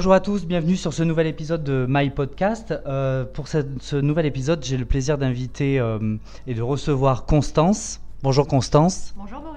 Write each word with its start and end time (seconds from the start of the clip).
Bonjour 0.00 0.14
à 0.14 0.20
tous, 0.20 0.46
bienvenue 0.46 0.76
sur 0.76 0.94
ce 0.94 1.02
nouvel 1.02 1.26
épisode 1.26 1.62
de 1.62 1.84
My 1.86 2.08
Podcast. 2.08 2.72
Euh, 2.86 3.26
pour 3.26 3.48
ce, 3.48 3.96
nouvel 3.96 4.24
épisode, 4.24 4.64
j'ai 4.64 4.78
le 4.78 4.86
plaisir 4.86 5.18
d'inviter 5.18 5.78
euh, 5.78 6.16
et 6.46 6.54
de 6.54 6.62
recevoir 6.62 7.26
Constance. 7.26 8.00
Bonjour 8.22 8.46
Constance. 8.46 9.12
Bonjour. 9.14 9.49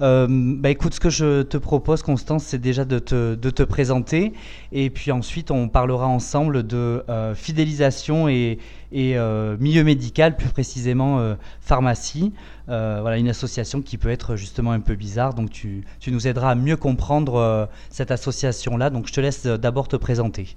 Euh, 0.00 0.26
bah 0.30 0.70
écoute, 0.70 0.94
ce 0.94 1.00
que 1.00 1.10
je 1.10 1.42
te 1.42 1.58
propose, 1.58 2.02
Constance, 2.02 2.44
c'est 2.44 2.58
déjà 2.58 2.84
de 2.84 2.98
te, 2.98 3.34
de 3.34 3.50
te 3.50 3.62
présenter. 3.62 4.32
Et 4.72 4.88
puis 4.88 5.12
ensuite, 5.12 5.50
on 5.50 5.68
parlera 5.68 6.06
ensemble 6.06 6.66
de 6.66 7.04
euh, 7.08 7.34
fidélisation 7.34 8.28
et, 8.28 8.58
euh, 8.94 9.56
milieu 9.60 9.84
médical, 9.84 10.36
plus 10.36 10.48
précisément 10.48 11.18
euh, 11.18 11.34
pharmacie. 11.60 12.32
Voilà, 12.66 13.18
une 13.18 13.28
association 13.28 13.82
qui 13.82 13.98
peut 13.98 14.10
être 14.10 14.36
justement 14.36 14.70
un 14.70 14.78
peu 14.78 14.94
bizarre. 14.94 15.34
Donc 15.34 15.50
tu, 15.50 15.84
tu 15.98 16.12
nous 16.12 16.28
aideras 16.28 16.52
à 16.52 16.54
mieux 16.54 16.76
comprendre 16.76 17.68
cette 17.88 18.12
association-là. 18.12 18.90
Donc 18.90 19.08
je 19.08 19.12
te 19.12 19.20
laisse 19.20 19.44
d'abord 19.44 19.88
te 19.88 19.96
présenter. 19.96 20.54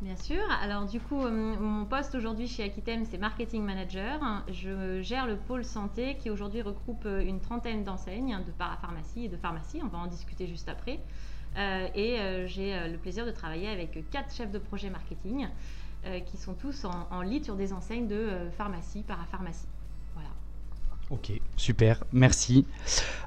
Bien 0.00 0.16
sûr. 0.16 0.42
Alors 0.60 0.86
du 0.86 1.00
coup, 1.00 1.24
euh, 1.24 1.30
mon 1.30 1.86
poste 1.86 2.14
aujourd'hui 2.14 2.48
chez 2.48 2.64
Aquitem, 2.64 3.04
c'est 3.04 3.16
marketing 3.16 3.62
manager. 3.62 4.20
Je 4.48 5.00
gère 5.02 5.26
le 5.26 5.36
pôle 5.36 5.64
santé 5.64 6.16
qui 6.16 6.30
aujourd'hui 6.30 6.62
regroupe 6.62 7.06
euh, 7.06 7.24
une 7.24 7.40
trentaine 7.40 7.84
d'enseignes 7.84 8.36
de 8.44 8.50
parapharmacie 8.52 9.26
et 9.26 9.28
de 9.28 9.36
pharmacie. 9.36 9.80
On 9.82 9.88
va 9.88 9.98
en 9.98 10.06
discuter 10.06 10.46
juste 10.46 10.68
après. 10.68 11.00
Euh, 11.56 11.88
et 11.94 12.18
j'ai 12.48 12.88
le 12.88 12.98
plaisir 12.98 13.24
de 13.24 13.30
travailler 13.30 13.68
avec 13.68 14.10
quatre 14.10 14.34
chefs 14.34 14.50
de 14.50 14.58
projet 14.58 14.90
marketing 14.90 15.48
qui 16.26 16.36
sont 16.36 16.52
tous 16.52 16.84
en, 16.84 17.06
en 17.10 17.22
lead 17.22 17.44
sur 17.44 17.54
des 17.54 17.72
enseignes 17.72 18.08
de 18.08 18.50
pharmacie, 18.58 19.04
parapharmacie. 19.04 19.68
Ok, 21.10 21.32
super, 21.56 22.02
merci. 22.12 22.66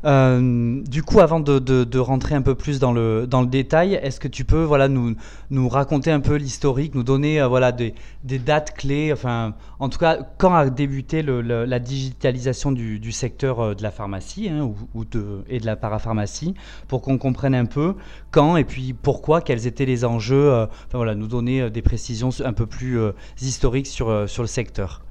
Euh, 0.03 0.81
du 0.83 1.03
coup, 1.03 1.19
avant 1.19 1.39
de, 1.39 1.59
de- 1.59 1.99
rentrer 1.99 2.33
un 2.33 2.41
peu 2.41 2.55
plus 2.55 2.79
dans 2.79 2.91
le, 2.91 3.27
dans 3.27 3.41
le 3.41 3.47
détail, 3.47 3.93
est-ce 3.93 4.19
que 4.19 4.27
tu 4.27 4.45
peux 4.45 4.63
voilà, 4.63 4.87
nous, 4.87 5.15
nous 5.51 5.69
raconter 5.69 6.11
un 6.11 6.19
peu 6.19 6.35
l'historique, 6.35 6.95
nous 6.95 7.03
donner 7.03 7.39
euh, 7.39 7.47
voilà, 7.47 7.71
des, 7.71 7.93
des 8.23 8.39
dates 8.39 8.75
clés, 8.75 9.13
enfin, 9.13 9.53
en 9.79 9.89
tout 9.89 9.99
cas, 9.99 10.17
quand 10.39 10.53
a 10.55 10.69
débuté 10.71 11.21
le- 11.21 11.41
la 11.41 11.79
digitalisation 11.79 12.71
du, 12.71 12.99
du 12.99 13.11
secteur 13.11 13.59
euh, 13.59 13.75
de 13.75 13.83
la 13.83 13.91
pharmacie 13.91 14.49
hein, 14.49 14.71
ou, 14.95 15.05
de, 15.05 15.43
et 15.47 15.59
de 15.59 15.65
la 15.67 15.75
parapharmacie, 15.75 16.55
pour 16.87 17.03
qu'on 17.03 17.19
comprenne 17.19 17.53
un 17.55 17.65
peu 17.65 17.93
quand 18.31 18.57
et 18.57 18.65
puis 18.65 18.93
pourquoi, 18.93 19.39
quels 19.41 19.67
étaient 19.67 19.85
les 19.85 20.03
enjeux, 20.03 20.51
enfin, 20.51 20.97
voilà, 20.97 21.13
nous 21.13 21.27
donner 21.27 21.69
des 21.69 21.83
précisions 21.83 22.29
un 22.43 22.53
peu 22.53 22.65
plus 22.65 22.99
historiques 23.39 23.87
sur, 23.87 24.27
sur 24.27 24.41
le 24.43 24.47
secteur. 24.47 25.03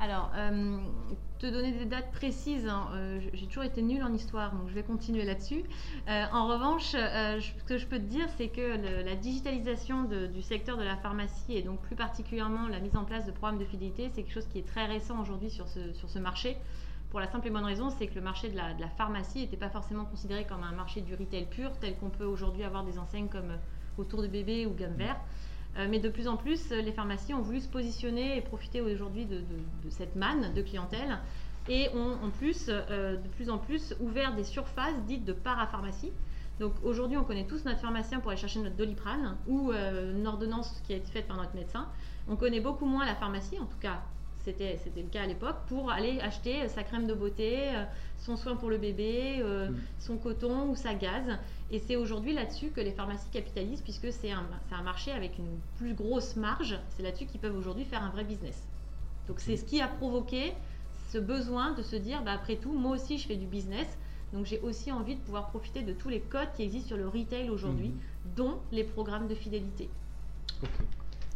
Alors, 0.00 0.30
te 1.42 1.48
donner 1.48 1.72
des 1.72 1.86
dates 1.86 2.12
précises, 2.12 2.68
hein, 2.68 2.88
euh, 2.94 3.20
j'ai 3.32 3.46
toujours 3.46 3.64
été 3.64 3.82
nulle 3.82 4.04
en 4.04 4.12
histoire, 4.12 4.52
donc 4.52 4.68
je 4.68 4.74
vais 4.74 4.84
continuer 4.84 5.24
là-dessus. 5.24 5.64
Euh, 6.08 6.24
en 6.32 6.46
revanche, 6.46 6.94
euh, 6.94 7.40
ce 7.40 7.64
que 7.64 7.78
je 7.78 7.86
peux 7.86 7.98
te 7.98 8.04
dire, 8.04 8.26
c'est 8.36 8.46
que 8.46 9.04
la 9.04 9.16
digitalisation 9.16 10.04
du 10.04 10.40
secteur 10.40 10.76
de 10.78 10.84
la 10.84 10.96
pharmacie 10.96 11.56
et 11.56 11.62
donc 11.62 11.80
plus 11.80 11.96
particulièrement 11.96 12.68
la 12.68 12.78
mise 12.78 12.96
en 12.96 13.04
place 13.04 13.26
de 13.26 13.32
programmes 13.32 13.58
de 13.58 13.64
fidélité, 13.64 14.08
c'est 14.14 14.22
quelque 14.22 14.32
chose 14.32 14.46
qui 14.46 14.60
est 14.60 14.66
très 14.66 14.86
récent 14.86 15.20
aujourd'hui 15.20 15.50
sur 15.50 15.66
ce, 15.66 16.18
marché. 16.20 16.56
Pour 17.10 17.18
la 17.18 17.26
simple 17.26 17.48
et 17.48 17.50
bonne 17.50 17.64
raison, 17.64 17.90
c'est 17.90 18.06
que 18.06 18.14
le 18.14 18.20
marché 18.20 18.48
de 18.48 18.56
la, 18.56 18.88
pharmacie 18.96 19.40
n'était 19.40 19.56
pas 19.56 19.68
forcément 19.68 20.04
considéré 20.04 20.46
comme 20.46 20.62
un 20.62 20.72
marché 20.72 21.00
du 21.00 21.16
retail 21.16 21.46
pur, 21.46 21.72
tel 21.80 21.96
qu'on 21.96 22.10
peut 22.10 22.24
aujourd'hui 22.24 22.62
avoir 22.62 22.84
des 22.84 22.98
enseignes 23.00 23.28
comme 23.28 23.58
Autour 23.98 24.22
de 24.22 24.28
bébé 24.28 24.64
ou 24.64 24.72
Gamme 24.72 24.94
Vert. 24.94 25.20
Euh, 25.78 25.86
mais 25.90 25.98
de 25.98 26.08
plus 26.08 26.28
en 26.28 26.36
plus, 26.36 26.70
euh, 26.70 26.82
les 26.82 26.92
pharmacies 26.92 27.32
ont 27.32 27.40
voulu 27.40 27.60
se 27.60 27.68
positionner 27.68 28.36
et 28.36 28.42
profiter 28.42 28.80
aujourd'hui 28.80 29.24
de, 29.24 29.42
cette 29.88 30.16
manne 30.16 30.52
de 30.54 30.62
clientèle 30.62 31.18
et 31.68 31.88
ont 31.94 32.18
en 32.24 32.30
plus, 32.30 32.66
euh, 32.68 33.16
de 33.16 33.28
plus 33.28 33.48
en 33.48 33.58
plus, 33.58 33.94
ouvert 34.00 34.34
des 34.34 34.44
surfaces 34.44 34.94
dites 35.06 35.24
de 35.24 35.32
parapharmacie. 35.32 36.12
Donc 36.60 36.74
aujourd'hui, 36.84 37.16
on 37.16 37.24
connaît 37.24 37.46
tous 37.46 37.64
notre 37.64 37.80
pharmacien 37.80 38.20
pour 38.20 38.30
aller 38.30 38.40
chercher 38.40 38.60
notre 38.60 38.76
doliprane 38.76 39.36
ou 39.48 39.72
une 39.72 40.26
ordonnance 40.26 40.80
qui 40.84 40.92
a 40.92 40.96
été 40.96 41.10
faite 41.10 41.26
par 41.26 41.38
notre 41.38 41.56
médecin. 41.56 41.88
On 42.28 42.36
connaît 42.36 42.60
beaucoup 42.60 42.84
moins 42.84 43.06
la 43.06 43.14
pharmacie, 43.14 43.58
en 43.58 43.64
tout 43.64 43.78
cas, 43.80 44.02
c'était 44.44 44.78
c'était 44.82 45.02
le 45.02 45.08
cas 45.08 45.22
à 45.22 45.26
l'époque, 45.26 45.56
pour 45.68 45.90
aller 45.90 46.18
acheter 46.20 46.62
euh, 46.62 46.68
sa 46.68 46.82
crème 46.82 47.06
de 47.06 47.14
beauté, 47.14 47.74
euh, 47.74 47.84
son 48.18 48.36
soin 48.36 48.56
pour 48.56 48.70
le 48.70 48.78
bébé, 48.78 49.36
euh, 49.40 49.68
Mm. 49.70 49.76
son 50.00 50.16
coton 50.16 50.68
ou 50.70 50.74
sa 50.76 50.94
gaz. 50.94 51.24
Et 51.70 51.78
c'est 51.78 51.96
aujourd'hui 51.96 52.32
là-dessus 52.34 52.70
que 52.70 52.80
les 52.80 52.92
pharmacies 52.92 53.28
capitalisent, 53.32 53.80
puisque 53.82 54.12
c'est 54.12 54.30
un, 54.30 54.44
c'est 54.68 54.74
un 54.74 54.82
marché 54.82 55.10
avec 55.12 55.38
une 55.38 55.58
plus 55.78 55.94
grosse 55.94 56.36
marge. 56.36 56.78
C'est 56.96 57.02
là-dessus 57.02 57.26
qu'ils 57.26 57.40
peuvent 57.40 57.56
aujourd'hui 57.56 57.84
faire 57.84 58.02
un 58.02 58.10
vrai 58.10 58.24
business. 58.24 58.66
Donc 59.28 59.40
c'est 59.40 59.56
ce 59.56 59.64
qui 59.64 59.80
a 59.80 59.86
provoqué 59.88 60.52
ce 61.10 61.18
besoin 61.18 61.72
de 61.72 61.82
se 61.82 61.96
dire, 61.96 62.22
bah, 62.22 62.32
après 62.32 62.56
tout, 62.56 62.72
moi 62.72 62.92
aussi 62.96 63.18
je 63.18 63.26
fais 63.26 63.36
du 63.36 63.46
business. 63.46 63.86
Donc 64.32 64.46
j'ai 64.46 64.58
aussi 64.60 64.90
envie 64.90 65.14
de 65.16 65.20
pouvoir 65.20 65.48
profiter 65.48 65.82
de 65.82 65.92
tous 65.92 66.08
les 66.08 66.20
codes 66.20 66.48
qui 66.56 66.62
existent 66.62 66.88
sur 66.88 66.96
le 66.96 67.06
retail 67.06 67.50
aujourd'hui, 67.50 67.88
Mhm. 67.88 68.34
dont 68.36 68.58
les 68.72 68.82
programmes 68.84 69.28
de 69.28 69.34
fidélité. 69.34 69.88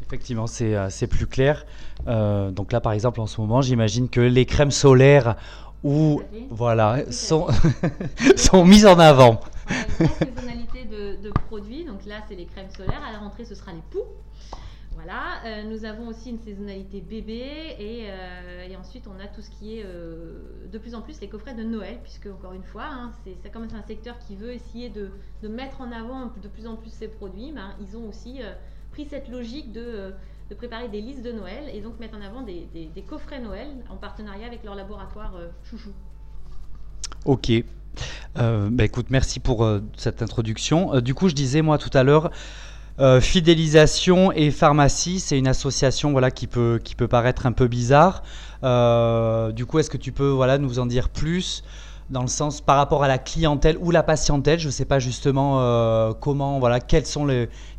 Effectivement, 0.02 0.46
c'est 0.46 0.74
euh, 0.74 0.88
c'est 0.90 1.06
plus 1.06 1.26
clair. 1.26 1.66
Euh, 2.06 2.50
donc 2.50 2.72
là, 2.72 2.80
par 2.80 2.92
exemple, 2.92 3.20
en 3.20 3.26
ce 3.26 3.40
moment, 3.40 3.62
j'imagine 3.62 4.08
que 4.08 4.20
les 4.20 4.46
crèmes 4.46 4.70
solaires 4.70 5.36
ou 5.82 6.22
voilà 6.50 7.10
sont 7.10 7.46
sont 8.36 8.64
mises 8.64 8.86
en 8.86 8.98
avant. 8.98 9.40
On 9.68 9.72
a 9.72 9.76
une 9.76 10.06
grosse 10.06 10.18
saisonnalité 10.18 10.84
de, 10.84 11.22
de 11.22 11.30
produits. 11.48 11.84
Donc 11.84 12.06
là, 12.06 12.16
c'est 12.28 12.34
les 12.34 12.46
crèmes 12.46 12.70
solaires. 12.76 13.02
À 13.08 13.12
la 13.12 13.18
rentrée, 13.18 13.44
ce 13.44 13.54
sera 13.54 13.72
les 13.72 13.82
poux. 13.90 14.04
Voilà. 14.96 15.44
Euh, 15.44 15.62
nous 15.64 15.84
avons 15.84 16.08
aussi 16.08 16.30
une 16.30 16.38
saisonnalité 16.38 17.02
bébé. 17.02 17.76
Et, 17.78 18.06
euh, 18.08 18.66
et 18.68 18.76
ensuite, 18.76 19.06
on 19.06 19.22
a 19.22 19.28
tout 19.28 19.42
ce 19.42 19.50
qui 19.50 19.78
est 19.78 19.84
euh, 19.84 20.66
de 20.72 20.78
plus 20.78 20.94
en 20.94 21.02
plus 21.02 21.20
les 21.20 21.28
coffrets 21.28 21.54
de 21.54 21.62
Noël. 21.62 21.98
Puisque, 22.02 22.26
encore 22.26 22.54
une 22.54 22.64
fois, 22.64 22.86
hein, 22.86 23.12
c'est 23.22 23.36
c'est 23.42 23.50
comme 23.50 23.64
un 23.64 23.82
secteur 23.86 24.18
qui 24.18 24.36
veut 24.36 24.52
essayer 24.52 24.88
de, 24.88 25.10
mettre 25.48 25.80
en 25.82 25.92
avant 25.92 26.32
de 26.42 26.48
plus 26.48 26.66
en 26.66 26.76
plus 26.76 26.90
ces 26.90 27.08
produits. 27.08 27.52
ben, 27.52 27.74
ils 27.80 27.96
ont 27.96 28.08
aussi 28.08 28.40
pris 28.90 29.04
cette 29.04 29.28
logique 29.28 29.72
de, 29.72 30.12
préparer 30.56 30.88
des 30.88 31.00
listes 31.00 31.22
de 31.22 31.32
Noël 31.32 31.64
et 31.72 31.80
donc 31.80 32.00
mettre 32.00 32.16
en 32.16 32.22
avant 32.22 32.42
des, 32.42 33.04
coffrets 33.06 33.40
Noël 33.40 33.68
en 33.90 33.96
partenariat 33.96 34.46
avec 34.46 34.64
leur 34.64 34.74
laboratoire 34.74 35.34
chouchou. 35.62 35.92
Ok. 37.26 37.52
Bah, 38.34 38.84
écoute, 38.84 39.06
merci 39.10 39.40
pour 39.40 39.68
cette 39.96 40.22
introduction. 40.22 41.00
Du 41.00 41.14
coup, 41.14 41.28
je 41.28 41.34
disais 41.34 41.62
moi 41.62 41.78
tout 41.78 41.90
à 41.92 42.02
l'heure, 42.02 42.30
euh, 42.98 43.20
fidélisation 43.20 44.32
et 44.32 44.50
pharmacie, 44.50 45.20
c'est 45.20 45.38
une 45.38 45.48
association 45.48 46.12
voilà 46.12 46.30
qui 46.30 46.46
peut 46.46 46.80
qui 46.82 46.94
peut 46.94 47.08
paraître 47.08 47.44
un 47.46 47.52
peu 47.52 47.68
bizarre. 47.68 48.22
Euh, 48.64 49.52
du 49.52 49.66
coup, 49.66 49.78
est-ce 49.78 49.90
que 49.90 49.98
tu 49.98 50.12
peux 50.12 50.28
voilà 50.28 50.56
nous 50.56 50.78
en 50.78 50.86
dire 50.86 51.10
plus 51.10 51.62
dans 52.08 52.22
le 52.22 52.28
sens 52.28 52.60
par 52.60 52.76
rapport 52.76 53.02
à 53.04 53.08
la 53.08 53.18
clientèle 53.18 53.76
ou 53.80 53.90
la 53.90 54.02
patientèle? 54.02 54.58
Je 54.58 54.68
ne 54.68 54.72
sais 54.72 54.86
pas 54.86 54.98
justement 54.98 55.60
euh, 55.60 56.14
comment 56.18 56.58
voilà 56.58 56.80
quels 56.80 57.04
sont 57.04 57.26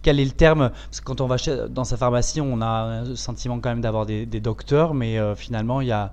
quel 0.03 0.19
est 0.19 0.25
le 0.25 0.31
terme? 0.31 0.69
Parce 0.69 0.99
que 0.99 1.05
quand 1.05 1.21
on 1.21 1.27
va 1.27 1.37
dans 1.69 1.83
sa 1.83 1.97
pharmacie, 1.97 2.39
on 2.39 2.61
a 2.61 3.03
le 3.03 3.15
sentiment 3.15 3.59
quand 3.59 3.69
même 3.69 3.81
d'avoir 3.81 4.05
des, 4.05 4.27
des 4.27 4.39
docteurs, 4.39 4.93
mais 4.93 5.17
finalement 5.35 5.81
il 5.81 5.87
y 5.87 5.91
a 5.91 6.11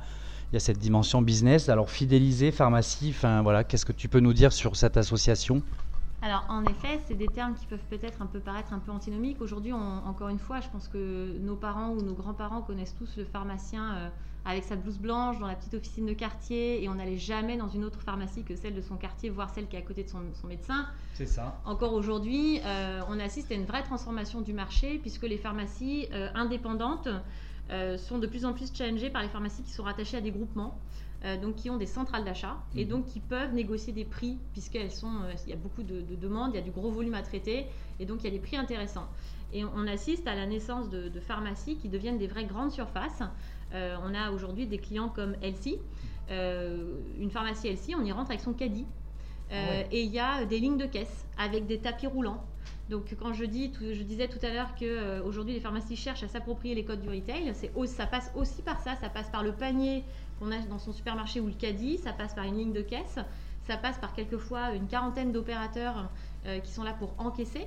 y 0.54 0.56
a 0.56 0.60
cette 0.60 0.78
dimension 0.78 1.20
business. 1.20 1.68
Alors 1.68 1.90
fidéliser, 1.90 2.52
pharmacie, 2.52 3.14
voilà, 3.42 3.64
qu'est-ce 3.64 3.84
que 3.84 3.92
tu 3.92 4.08
peux 4.08 4.20
nous 4.20 4.32
dire 4.32 4.52
sur 4.52 4.76
cette 4.76 4.96
association? 4.96 5.62
Alors, 6.24 6.46
en 6.48 6.64
effet, 6.64 7.02
c'est 7.06 7.16
des 7.16 7.28
termes 7.28 7.54
qui 7.54 7.66
peuvent 7.66 7.84
peut-être 7.90 8.22
un 8.22 8.26
peu 8.26 8.40
paraître 8.40 8.72
un 8.72 8.78
peu 8.78 8.90
antinomiques. 8.90 9.42
Aujourd'hui, 9.42 9.74
encore 9.74 10.30
une 10.30 10.38
fois, 10.38 10.62
je 10.62 10.70
pense 10.70 10.88
que 10.88 11.36
nos 11.38 11.54
parents 11.54 11.90
ou 11.90 12.00
nos 12.00 12.14
grands-parents 12.14 12.62
connaissent 12.62 12.94
tous 12.96 13.18
le 13.18 13.26
pharmacien 13.26 13.94
euh, 13.94 14.08
avec 14.46 14.64
sa 14.64 14.74
blouse 14.74 14.96
blanche 14.96 15.38
dans 15.38 15.46
la 15.46 15.54
petite 15.54 15.74
officine 15.74 16.06
de 16.06 16.14
quartier 16.14 16.82
et 16.82 16.88
on 16.88 16.94
n'allait 16.94 17.18
jamais 17.18 17.58
dans 17.58 17.68
une 17.68 17.84
autre 17.84 18.00
pharmacie 18.00 18.42
que 18.42 18.56
celle 18.56 18.74
de 18.74 18.80
son 18.80 18.96
quartier, 18.96 19.28
voir 19.28 19.50
celle 19.50 19.68
qui 19.68 19.76
est 19.76 19.80
à 19.80 19.82
côté 19.82 20.02
de 20.02 20.08
son, 20.08 20.22
son 20.32 20.46
médecin. 20.46 20.86
C'est 21.12 21.26
ça. 21.26 21.60
Encore 21.66 21.92
aujourd'hui, 21.92 22.58
euh, 22.64 23.02
on 23.10 23.20
assiste 23.20 23.52
à 23.52 23.54
une 23.54 23.66
vraie 23.66 23.82
transformation 23.82 24.40
du 24.40 24.54
marché 24.54 24.96
puisque 25.00 25.24
les 25.24 25.36
pharmacies 25.36 26.08
euh, 26.14 26.30
indépendantes 26.34 27.08
sont 27.96 28.18
de 28.18 28.26
plus 28.26 28.44
en 28.44 28.52
plus 28.52 28.74
challengées 28.74 29.08
par 29.08 29.22
les 29.22 29.28
pharmacies 29.28 29.62
qui 29.62 29.72
sont 29.72 29.84
rattachées 29.84 30.18
à 30.18 30.20
des 30.20 30.30
groupements. 30.30 30.78
Euh, 31.24 31.36
donc 31.36 31.56
qui 31.56 31.70
ont 31.70 31.76
des 31.76 31.86
centrales 31.86 32.24
d'achat 32.24 32.56
et 32.74 32.84
Mhm. 32.84 32.90
donc 32.90 33.06
qui 33.06 33.20
peuvent 33.20 33.54
négocier 33.54 33.92
des 33.92 34.04
prix 34.04 34.38
puisqu'elles 34.52 34.90
sont, 34.90 35.22
euh, 35.24 35.32
il 35.46 35.50
y 35.50 35.52
a 35.52 35.56
beaucoup 35.56 35.82
de, 35.82 36.00
de 36.00 36.14
demandes, 36.14 36.50
il 36.52 36.56
y 36.56 36.58
a 36.58 36.62
du 36.62 36.70
gros 36.70 36.90
volume 36.90 37.14
à 37.14 37.22
traiter 37.22 37.66
et 37.98 38.06
donc 38.06 38.20
il 38.20 38.24
y 38.24 38.28
a 38.28 38.30
des 38.30 38.38
prix 38.38 38.56
intéressants. 38.56 39.08
Et 39.52 39.64
on, 39.64 39.86
assiste 39.86 40.26
à 40.26 40.34
la 40.34 40.46
naissance 40.46 40.90
de, 40.90 41.08
de 41.08 41.20
pharmacies 41.20 41.76
qui 41.76 41.88
deviennent 41.88 42.18
des 42.18 42.26
vraies 42.26 42.44
grandes 42.44 42.72
surfaces. 42.72 43.22
Euh, 43.72 43.96
on 44.02 44.12
a 44.12 44.32
aujourd'hui 44.32 44.66
des 44.66 44.78
clients 44.78 45.08
comme 45.08 45.36
Elsie, 45.42 45.78
Euh, 46.30 46.94
une 47.20 47.30
pharmacie 47.30 47.68
Elsie, 47.68 47.94
on 47.94 48.02
y 48.02 48.10
rentre 48.10 48.30
avec 48.30 48.40
son 48.40 48.54
caddie. 48.54 48.86
Euh, 49.52 49.54
ouais. 49.54 49.88
Et 49.92 50.02
il 50.02 50.10
y 50.10 50.18
a 50.18 50.46
des 50.46 50.58
lignes 50.58 50.78
de 50.78 50.86
caisse 50.86 51.26
avec 51.36 51.66
des 51.66 51.78
tapis 51.78 52.06
roulants. 52.06 52.42
Donc 52.90 53.14
quand 53.18 53.32
je, 53.32 53.44
dis, 53.44 53.72
je 53.80 54.02
disais 54.02 54.28
tout 54.28 54.44
à 54.44 54.50
l'heure 54.50 54.74
qu'aujourd'hui 54.78 55.54
les 55.54 55.60
pharmacies 55.60 55.96
cherchent 55.96 56.22
à 56.22 56.28
s'approprier 56.28 56.74
les 56.74 56.84
codes 56.84 57.00
du 57.00 57.08
retail, 57.08 57.52
c'est 57.54 57.70
ça 57.86 58.06
passe 58.06 58.30
aussi 58.34 58.62
par 58.62 58.80
ça, 58.80 58.94
ça 58.96 59.08
passe 59.08 59.28
par 59.30 59.42
le 59.42 59.52
panier 59.52 60.04
qu'on 60.38 60.50
a 60.52 60.58
dans 60.58 60.78
son 60.78 60.92
supermarché 60.92 61.40
ou 61.40 61.46
le 61.46 61.52
caddie, 61.52 61.98
ça 61.98 62.12
passe 62.12 62.34
par 62.34 62.44
une 62.44 62.56
ligne 62.56 62.72
de 62.72 62.82
caisse, 62.82 63.18
ça 63.66 63.76
passe 63.76 63.98
par 63.98 64.12
quelquefois 64.14 64.72
une 64.72 64.86
quarantaine 64.86 65.32
d'opérateurs 65.32 66.10
euh, 66.46 66.58
qui 66.60 66.70
sont 66.72 66.82
là 66.82 66.92
pour 66.92 67.14
encaisser. 67.18 67.66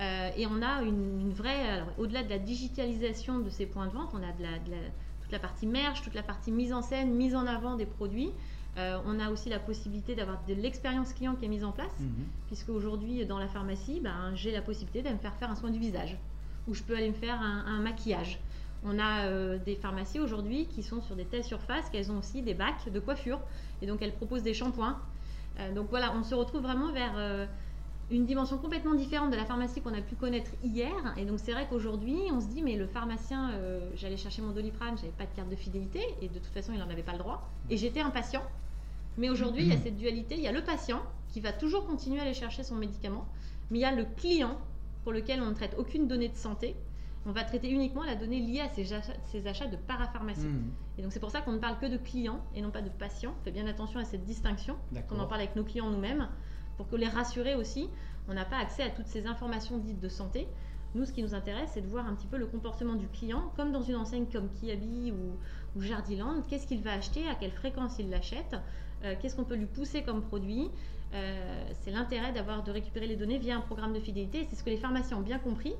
Euh, 0.00 0.30
et 0.36 0.46
on 0.46 0.60
a 0.62 0.82
une, 0.82 1.20
une 1.20 1.32
vraie, 1.32 1.82
au-delà 1.98 2.22
de 2.24 2.30
la 2.30 2.38
digitalisation 2.38 3.38
de 3.38 3.50
ces 3.50 3.66
points 3.66 3.86
de 3.86 3.92
vente, 3.92 4.10
on 4.12 4.22
a 4.22 4.32
de 4.32 4.42
la, 4.42 4.58
de 4.58 4.70
la- 4.70 4.90
toute 5.22 5.32
la 5.32 5.38
partie 5.38 5.66
merge, 5.66 6.02
toute 6.02 6.14
la 6.14 6.22
partie 6.22 6.50
mise 6.50 6.72
en 6.72 6.82
scène, 6.82 7.14
mise 7.14 7.34
en 7.36 7.46
avant 7.46 7.76
des 7.76 7.86
produits. 7.86 8.30
Euh, 8.76 8.98
on 9.06 9.20
a 9.20 9.30
aussi 9.30 9.48
la 9.48 9.60
possibilité 9.60 10.14
d'avoir 10.16 10.40
de 10.48 10.54
l'expérience 10.54 11.12
client 11.12 11.36
qui 11.36 11.44
est 11.44 11.48
mise 11.48 11.64
en 11.64 11.70
place, 11.70 11.92
Mhm. 12.00 12.24
puisque 12.48 12.70
aujourd'hui 12.70 13.24
dans 13.24 13.38
la 13.38 13.46
pharmacie, 13.46 14.00
ben, 14.02 14.32
j'ai 14.34 14.50
la 14.50 14.62
possibilité 14.62 15.08
de 15.08 15.12
me 15.14 15.18
faire 15.18 15.34
faire 15.36 15.50
un 15.50 15.54
soin 15.54 15.70
du 15.70 15.78
visage, 15.78 16.18
ou 16.66 16.74
je 16.74 16.82
peux 16.82 16.96
aller 16.96 17.08
me 17.08 17.14
faire 17.14 17.40
un, 17.40 17.64
un 17.66 17.78
maquillage. 17.80 18.40
On 18.84 18.98
a 18.98 19.26
euh, 19.26 19.58
des 19.64 19.76
pharmacies 19.76 20.20
aujourd'hui 20.20 20.66
qui 20.66 20.82
sont 20.82 21.00
sur 21.00 21.16
des 21.16 21.24
telles 21.24 21.44
surfaces 21.44 21.88
qu'elles 21.88 22.12
ont 22.12 22.18
aussi 22.18 22.42
des 22.42 22.54
bacs 22.54 22.90
de 22.92 23.00
coiffure, 23.00 23.40
et 23.80 23.86
donc 23.86 24.02
elles 24.02 24.14
proposent 24.14 24.42
des 24.42 24.54
shampoings. 24.54 24.98
Euh, 25.58 25.72
donc 25.72 25.88
voilà, 25.88 26.14
on 26.14 26.22
se 26.22 26.34
retrouve 26.34 26.62
vraiment 26.62 26.92
vers 26.92 27.14
euh, 27.16 27.46
une 28.10 28.26
dimension 28.26 28.58
complètement 28.58 28.94
différente 28.94 29.30
de 29.30 29.36
la 29.36 29.46
pharmacie 29.46 29.80
qu'on 29.80 29.94
a 29.94 30.02
pu 30.02 30.16
connaître 30.16 30.50
hier. 30.62 30.92
Et 31.16 31.24
donc 31.24 31.38
c'est 31.38 31.52
vrai 31.52 31.66
qu'aujourd'hui, 31.70 32.16
on 32.30 32.40
se 32.40 32.46
dit, 32.48 32.62
mais 32.62 32.76
le 32.76 32.86
pharmacien, 32.86 33.52
j'allais 33.96 34.18
chercher 34.18 34.42
mon 34.42 34.52
doliprane, 34.52 34.98
j'avais 34.98 35.12
pas 35.12 35.24
de 35.24 35.34
carte 35.34 35.48
de 35.48 35.56
fidélité, 35.56 36.02
et 36.20 36.28
de 36.28 36.38
toute 36.38 36.52
façon, 36.52 36.72
il 36.74 36.78
n'en 36.78 36.90
avait 36.90 37.02
pas 37.02 37.12
le 37.12 37.18
droit. 37.18 37.48
Et 37.70 37.78
j'étais 37.78 38.00
un 38.00 38.10
patient. 38.10 38.42
Mais 39.16 39.30
aujourd'hui, 39.30 39.62
il 39.62 39.68
y 39.68 39.72
a 39.72 39.78
cette 39.78 39.96
dualité, 39.96 40.34
il 40.34 40.42
y 40.42 40.48
a 40.48 40.52
le 40.52 40.62
patient 40.62 41.00
qui 41.32 41.40
va 41.40 41.52
toujours 41.52 41.86
continuer 41.86 42.18
à 42.20 42.24
aller 42.24 42.34
chercher 42.34 42.62
son 42.62 42.74
médicament, 42.74 43.26
mais 43.70 43.78
il 43.78 43.82
y 43.82 43.86
a 43.86 43.92
le 43.94 44.04
client 44.04 44.58
pour 45.02 45.12
lequel 45.12 45.40
on 45.40 45.46
ne 45.46 45.54
traite 45.54 45.74
aucune 45.78 46.06
donnée 46.06 46.28
de 46.28 46.36
santé. 46.36 46.76
On 47.26 47.32
va 47.32 47.44
traiter 47.44 47.70
uniquement 47.70 48.02
la 48.02 48.16
donnée 48.16 48.40
liée 48.40 48.60
à 48.60 48.68
ses 48.68 48.92
achats, 48.92 49.12
ses 49.26 49.46
achats 49.46 49.66
de 49.66 49.76
parapharmacie. 49.76 50.46
Mhm. 50.46 50.72
Et 50.98 51.02
donc 51.02 51.12
c'est 51.12 51.20
pour 51.20 51.30
ça 51.30 51.40
qu'on 51.40 51.52
ne 51.52 51.58
parle 51.58 51.78
que 51.78 51.86
de 51.86 51.96
clients 51.96 52.40
et 52.54 52.60
non 52.60 52.70
pas 52.70 52.82
de 52.82 52.90
patients. 52.90 53.34
Faites 53.44 53.54
bien 53.54 53.66
attention 53.66 53.98
à 53.98 54.04
cette 54.04 54.24
distinction 54.24 54.76
qu'on 55.08 55.18
en 55.18 55.26
parle 55.26 55.40
avec 55.40 55.56
nos 55.56 55.64
clients 55.64 55.90
nous-mêmes, 55.90 56.28
pour 56.76 56.88
que 56.88 56.96
les 56.96 57.08
rassurer 57.08 57.54
aussi. 57.54 57.88
On 58.28 58.34
n'a 58.34 58.44
pas 58.44 58.58
accès 58.58 58.82
à 58.82 58.90
toutes 58.90 59.06
ces 59.06 59.26
informations 59.26 59.78
dites 59.78 60.00
de 60.00 60.08
santé. 60.08 60.48
Nous, 60.94 61.04
ce 61.04 61.12
qui 61.12 61.22
nous 61.22 61.34
intéresse, 61.34 61.70
c'est 61.74 61.80
de 61.80 61.88
voir 61.88 62.06
un 62.06 62.14
petit 62.14 62.28
peu 62.28 62.36
le 62.36 62.46
comportement 62.46 62.94
du 62.94 63.08
client, 63.08 63.50
comme 63.56 63.72
dans 63.72 63.82
une 63.82 63.96
enseigne 63.96 64.26
comme 64.26 64.48
Kiabi 64.48 65.12
ou, 65.12 65.78
ou 65.78 65.82
Jardiland. 65.82 66.42
Qu'est-ce 66.48 66.66
qu'il 66.66 66.82
va 66.82 66.92
acheter, 66.92 67.26
à 67.28 67.34
quelle 67.34 67.50
fréquence 67.50 67.98
il 67.98 68.10
l'achète, 68.10 68.54
euh, 69.02 69.14
qu'est-ce 69.20 69.34
qu'on 69.34 69.44
peut 69.44 69.56
lui 69.56 69.66
pousser 69.66 70.02
comme 70.02 70.22
produit. 70.22 70.70
Euh, 71.14 71.64
c'est 71.80 71.90
l'intérêt 71.90 72.32
d'avoir 72.32 72.62
de 72.62 72.70
récupérer 72.70 73.06
les 73.06 73.16
données 73.16 73.38
via 73.38 73.56
un 73.56 73.60
programme 73.60 73.92
de 73.92 74.00
fidélité. 74.00 74.46
C'est 74.48 74.56
ce 74.56 74.62
que 74.62 74.70
les 74.70 74.76
pharmaciens 74.76 75.16
ont 75.16 75.22
bien 75.22 75.38
compris. 75.38 75.74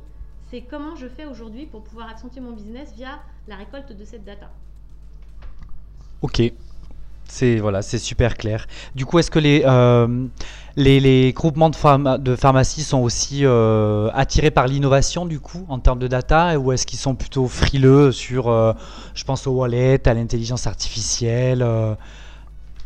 C'est 0.50 0.62
comment 0.62 0.94
je 0.96 1.08
fais 1.08 1.24
aujourd'hui 1.26 1.66
pour 1.66 1.82
pouvoir 1.82 2.08
accentuer 2.08 2.40
mon 2.40 2.52
business 2.52 2.92
via 2.94 3.20
la 3.48 3.56
récolte 3.56 3.92
de 3.92 4.04
cette 4.04 4.24
data. 4.24 4.50
Ok, 6.22 6.40
c'est 7.28 7.56
voilà, 7.58 7.82
c'est 7.82 7.98
super 7.98 8.36
clair. 8.36 8.66
Du 8.94 9.04
coup, 9.06 9.18
est-ce 9.18 9.30
que 9.30 9.38
les, 9.38 9.62
euh, 9.66 10.26
les, 10.76 11.00
les 11.00 11.32
groupements 11.32 11.70
de, 11.70 11.76
pharma- 11.76 12.18
de 12.18 12.36
pharmacie 12.36 12.82
sont 12.82 13.00
aussi 13.00 13.44
euh, 13.44 14.10
attirés 14.14 14.50
par 14.50 14.66
l'innovation 14.66 15.26
du 15.26 15.40
coup 15.40 15.66
en 15.68 15.78
termes 15.78 15.98
de 15.98 16.08
data 16.08 16.58
ou 16.58 16.72
est-ce 16.72 16.86
qu'ils 16.86 16.98
sont 16.98 17.14
plutôt 17.14 17.46
frileux 17.48 18.12
sur, 18.12 18.48
euh, 18.48 18.72
je 19.14 19.24
pense 19.24 19.46
au 19.46 19.52
wallet, 19.52 20.06
à 20.08 20.14
l'intelligence 20.14 20.66
artificielle 20.66 21.62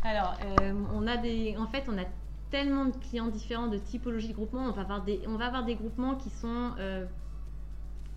Alors, 0.05 0.35
on 0.95 1.07
a 1.07 1.17
des, 1.17 1.57
en 1.59 1.67
fait, 1.67 1.85
on 1.89 1.99
a 1.99 2.05
tellement 2.51 2.87
de 2.87 2.93
clients 3.11 3.29
différents, 3.29 3.67
de 3.69 3.79
typologies 3.79 4.29
de 4.29 4.35
groupements. 4.35 4.65
On 4.67 4.73
va 4.73 4.83
avoir 4.83 5.03
des, 5.05 5.21
on 5.29 5.37
va 5.37 5.47
avoir 5.47 5.65
des 5.65 5.75
groupements 5.75 6.15
qui 6.17 6.31
sont 6.31 6.73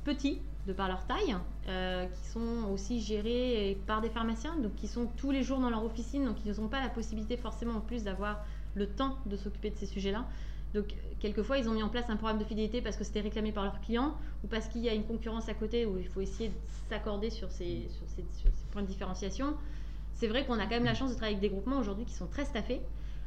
petits 0.04 0.40
de 0.68 0.74
par 0.74 0.88
leur 0.88 1.06
taille, 1.06 1.36
euh, 1.68 2.06
qui 2.06 2.30
sont 2.30 2.70
aussi 2.72 3.02
gérés 3.02 3.78
par 3.88 4.02
des 4.02 4.10
pharmaciens, 4.10 4.56
donc 4.58 4.76
qui 4.76 4.88
sont 4.88 5.08
tous 5.18 5.32
les 5.32 5.42
jours 5.42 5.60
dans 5.60 5.70
leur 5.70 5.84
officine, 5.84 6.26
donc 6.26 6.38
ils 6.46 6.60
n'ont 6.60 6.68
pas 6.68 6.82
la 6.82 6.90
possibilité 6.90 7.36
forcément 7.36 7.74
en 7.74 7.82
plus 7.82 8.04
d'avoir 8.04 8.46
le 8.76 8.88
temps 8.88 9.18
de 9.26 9.36
s'occuper 9.36 9.72
de 9.72 9.76
ces 9.76 9.88
sujets-là. 9.88 10.26
Donc, 10.74 10.96
quelquefois, 11.20 11.58
ils 11.58 11.68
ont 11.68 11.74
mis 11.74 11.84
en 11.84 11.90
place 11.90 12.06
un 12.10 12.16
programme 12.16 12.40
de 12.40 12.46
fidélité 12.46 12.82
parce 12.82 12.96
que 12.96 13.04
c'était 13.04 13.22
réclamé 13.22 13.52
par 13.52 13.64
leurs 13.64 13.82
clients 13.82 14.16
ou 14.44 14.48
parce 14.48 14.68
qu'il 14.68 14.82
y 14.82 14.90
a 14.90 14.94
une 14.94 15.04
concurrence 15.04 15.50
à 15.50 15.54
côté 15.54 15.86
où 15.86 15.98
il 15.98 16.08
faut 16.08 16.22
essayer 16.22 16.50
de 16.50 16.56
s'accorder 16.90 17.30
sur 17.30 17.52
ces, 17.52 17.88
points 18.72 18.82
de 18.82 18.88
différenciation. 18.88 19.56
C'est 20.14 20.28
vrai 20.28 20.46
qu'on 20.46 20.60
a 20.60 20.64
quand 20.64 20.76
même 20.76 20.86
la 20.86 20.94
chance 20.94 21.10
de 21.10 21.16
travailler 21.16 21.38
avec 21.38 21.50
des 21.50 21.54
groupements 21.54 21.80
aujourd'hui 21.80 22.06
qui 22.06 22.14
sont 22.14 22.28
très 22.28 22.46
staffés, 22.46 22.82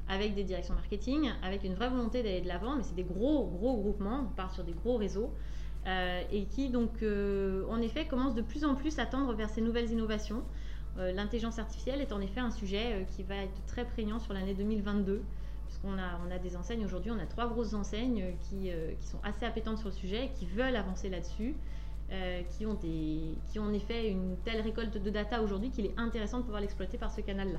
avec 0.08 0.34
des 0.34 0.44
directions 0.44 0.74
marketing, 0.74 1.30
avec 1.42 1.64
une 1.64 1.74
vraie 1.74 1.90
volonté 1.90 2.22
d'aller 2.22 2.40
de 2.40 2.48
l'avant, 2.48 2.76
mais 2.76 2.82
c'est 2.82 2.94
des 2.94 3.04
gros, 3.04 3.46
gros 3.46 3.76
groupements, 3.76 4.26
on 4.30 4.34
part 4.34 4.52
sur 4.54 4.64
des 4.64 4.72
gros 4.72 4.96
réseaux, 4.96 5.30
euh, 5.86 6.22
et 6.32 6.44
qui 6.46 6.70
donc, 6.70 7.02
euh, 7.02 7.64
en 7.68 7.80
effet, 7.80 8.06
commencent 8.06 8.34
de 8.34 8.42
plus 8.42 8.64
en 8.64 8.74
plus 8.74 8.98
à 8.98 9.06
tendre 9.06 9.34
vers 9.34 9.50
ces 9.50 9.60
nouvelles 9.60 9.90
innovations. 9.90 10.42
Euh, 10.98 11.12
L'intelligence 11.12 11.58
artificielle 11.58 12.00
est 12.00 12.12
en 12.12 12.20
effet 12.20 12.40
un 12.40 12.50
sujet 12.50 13.06
qui 13.14 13.22
va 13.22 13.36
être 13.36 13.66
très 13.66 13.84
prégnant 13.84 14.18
sur 14.18 14.32
l'année 14.32 14.54
2022 14.54 15.22
puisqu'on 15.66 15.98
a, 15.98 16.20
on 16.26 16.30
a 16.30 16.38
des 16.38 16.56
enseignes 16.56 16.84
aujourd'hui, 16.84 17.10
on 17.10 17.18
a 17.18 17.26
trois 17.26 17.48
grosses 17.48 17.74
enseignes 17.74 18.34
qui, 18.42 18.70
qui 19.00 19.06
sont 19.06 19.18
assez 19.24 19.44
appétentes 19.44 19.78
sur 19.78 19.88
le 19.88 19.94
sujet, 19.94 20.26
et 20.26 20.28
qui 20.28 20.46
veulent 20.46 20.76
avancer 20.76 21.08
là-dessus, 21.08 21.56
qui, 22.50 22.66
ont 22.66 22.74
des, 22.74 23.34
qui 23.50 23.58
ont 23.58 23.64
en 23.64 23.72
effet 23.72 24.08
une 24.08 24.36
telle 24.44 24.60
récolte 24.60 25.02
de 25.02 25.10
data 25.10 25.42
aujourd'hui 25.42 25.70
qu'il 25.70 25.86
est 25.86 25.94
intéressant 25.96 26.38
de 26.38 26.42
pouvoir 26.42 26.60
l'exploiter 26.60 26.96
par 26.96 27.10
ce 27.10 27.22
canal-là. 27.22 27.58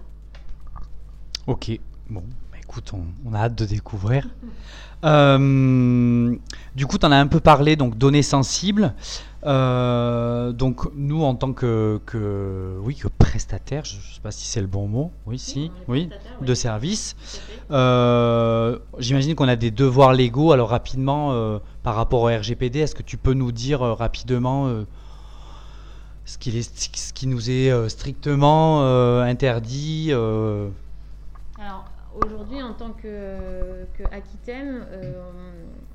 Ok, 1.48 1.72
bon, 2.10 2.24
écoute, 2.68 2.92
on, 2.94 3.04
on 3.30 3.34
a 3.34 3.40
hâte 3.40 3.56
de 3.56 3.66
découvrir. 3.66 4.28
Euh, 5.04 6.36
du 6.76 6.88
coup, 6.88 6.98
tu 6.98 7.06
en 7.06 7.12
as 7.12 7.18
un 7.18 7.28
peu 7.28 7.40
parlé, 7.40 7.76
donc 7.76 7.98
données 7.98 8.24
sensibles. 8.24 8.94
Euh, 9.46 10.52
donc 10.52 10.88
nous, 10.96 11.24
en 11.24 11.36
tant 11.36 11.54
que, 11.54 12.02
que- 12.08 12.78
oui, 12.82 12.96
que 12.96 13.08
prestataire, 13.08 13.86
je 13.86 13.98
ne 13.98 14.02
sais 14.02 14.20
pas 14.24 14.32
si 14.32 14.48
c'est 14.48 14.62
le 14.62 14.66
bon 14.68 14.88
mot, 14.88 15.12
oui, 15.28 15.38
si, 15.38 15.72
oui, 15.88 16.10
de 16.42 16.50
oui, 16.50 16.56
service. 16.56 17.16
Euh, 17.70 18.80
J'imagine 18.98 19.36
qu'on 19.36 19.48
a 19.48 19.56
des 19.56 19.70
devoirs 19.70 20.14
légaux. 20.14 20.52
Alors 20.52 20.70
rapidement, 20.70 21.60
par 21.84 21.94
rapport 21.96 22.22
au 22.24 22.28
RGPD, 22.28 22.80
est-ce 22.80 22.96
que 22.96 23.04
tu 23.04 23.18
peux 23.18 23.34
nous 23.34 23.52
dire 23.52 23.82
rapidement 23.82 24.68
ce, 26.26 26.38
est, 26.50 26.98
ce 26.98 27.14
qui 27.14 27.28
nous 27.28 27.52
est 27.52 27.90
strictement 27.90 28.82
interdit 29.22 30.12
Alors 30.12 31.86
aujourd'hui, 32.24 32.62
en 32.62 32.74
tant 32.74 32.92
que, 32.92 33.04
euh, 33.06 33.86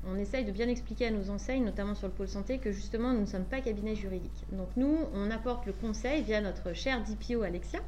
on, 0.05 0.11
on 0.13 0.15
essaye 0.17 0.45
de 0.45 0.51
bien 0.51 0.67
expliquer 0.67 1.07
à 1.07 1.11
nos 1.11 1.29
enseignes, 1.29 1.63
notamment 1.63 1.95
sur 1.95 2.07
le 2.07 2.13
pôle 2.13 2.27
santé, 2.27 2.57
que 2.57 2.71
justement 2.71 3.13
nous 3.13 3.21
ne 3.21 3.25
sommes 3.25 3.45
pas 3.45 3.61
cabinet 3.61 3.95
juridique. 3.95 4.45
Donc 4.51 4.69
nous, 4.75 4.97
on 5.13 5.31
apporte 5.31 5.65
le 5.65 5.73
conseil 5.73 6.21
via 6.23 6.41
notre 6.41 6.73
cher 6.73 7.03
DPO 7.03 7.43
Alexia, 7.43 7.79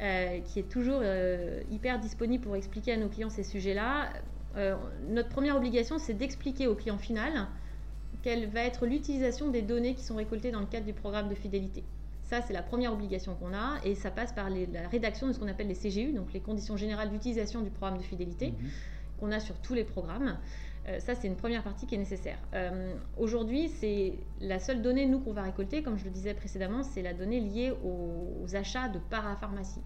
euh, 0.00 0.40
qui 0.40 0.58
est 0.60 0.68
toujours 0.68 1.00
euh, 1.02 1.60
hyper 1.70 1.98
disponible 1.98 2.44
pour 2.44 2.56
expliquer 2.56 2.92
à 2.92 2.96
nos 2.96 3.08
clients 3.08 3.30
ces 3.30 3.44
sujets-là. 3.44 4.08
Notre 5.08 5.30
première 5.30 5.56
obligation, 5.56 5.98
c'est 5.98 6.12
d'expliquer 6.12 6.66
au 6.66 6.74
client 6.74 6.98
final 6.98 7.46
quelle 8.22 8.50
va 8.50 8.60
être 8.60 8.84
l'utilisation 8.84 9.48
des 9.48 9.62
données 9.62 9.94
qui 9.94 10.04
sont 10.04 10.16
récoltées 10.16 10.50
dans 10.50 10.60
le 10.60 10.66
cadre 10.66 10.84
du 10.84 10.92
programme 10.92 11.30
de 11.30 11.34
fidélité. 11.34 11.84
Ça, 12.32 12.40
c'est 12.40 12.54
la 12.54 12.62
première 12.62 12.94
obligation 12.94 13.34
qu'on 13.34 13.52
a 13.52 13.78
et 13.84 13.94
ça 13.94 14.10
passe 14.10 14.32
par 14.32 14.48
les- 14.48 14.64
la 14.64 14.88
rédaction 14.88 15.26
de 15.26 15.34
ce 15.34 15.38
qu'on 15.38 15.48
appelle 15.48 15.66
les 15.68 15.74
CGU, 15.74 16.14
donc 16.14 16.32
les 16.32 16.40
conditions 16.40 16.78
générales 16.78 17.10
d'utilisation 17.10 17.60
du 17.60 17.68
programme 17.68 17.98
de 17.98 18.02
fidélité, 18.02 18.54
qu'on 19.20 19.30
a 19.32 19.38
sur 19.38 19.58
tous 19.58 19.74
les 19.74 19.84
programmes. 19.84 20.38
Euh, 20.88 20.98
ça, 20.98 21.14
c'est 21.14 21.28
une 21.28 21.36
première 21.36 21.62
partie 21.62 21.86
qui 21.86 21.94
est 21.94 21.98
nécessaire. 21.98 22.38
Euh, 22.54 22.94
Aujourd'hui, 23.18 23.68
c'est 23.68 24.14
la 24.40 24.58
seule 24.60 24.80
donnée, 24.80 25.04
nous, 25.04 25.20
qu'on 25.20 25.34
va 25.34 25.42
récolter, 25.42 25.82
comme 25.82 25.98
je 25.98 26.04
le 26.06 26.10
disais 26.10 26.32
précédemment, 26.32 26.82
c'est 26.82 27.02
la 27.02 27.12
donnée 27.12 27.38
liée 27.38 27.70
aux, 27.84 28.42
aux 28.42 28.56
achats 28.56 28.88
de 28.88 28.98
parapharmacie. 28.98 29.82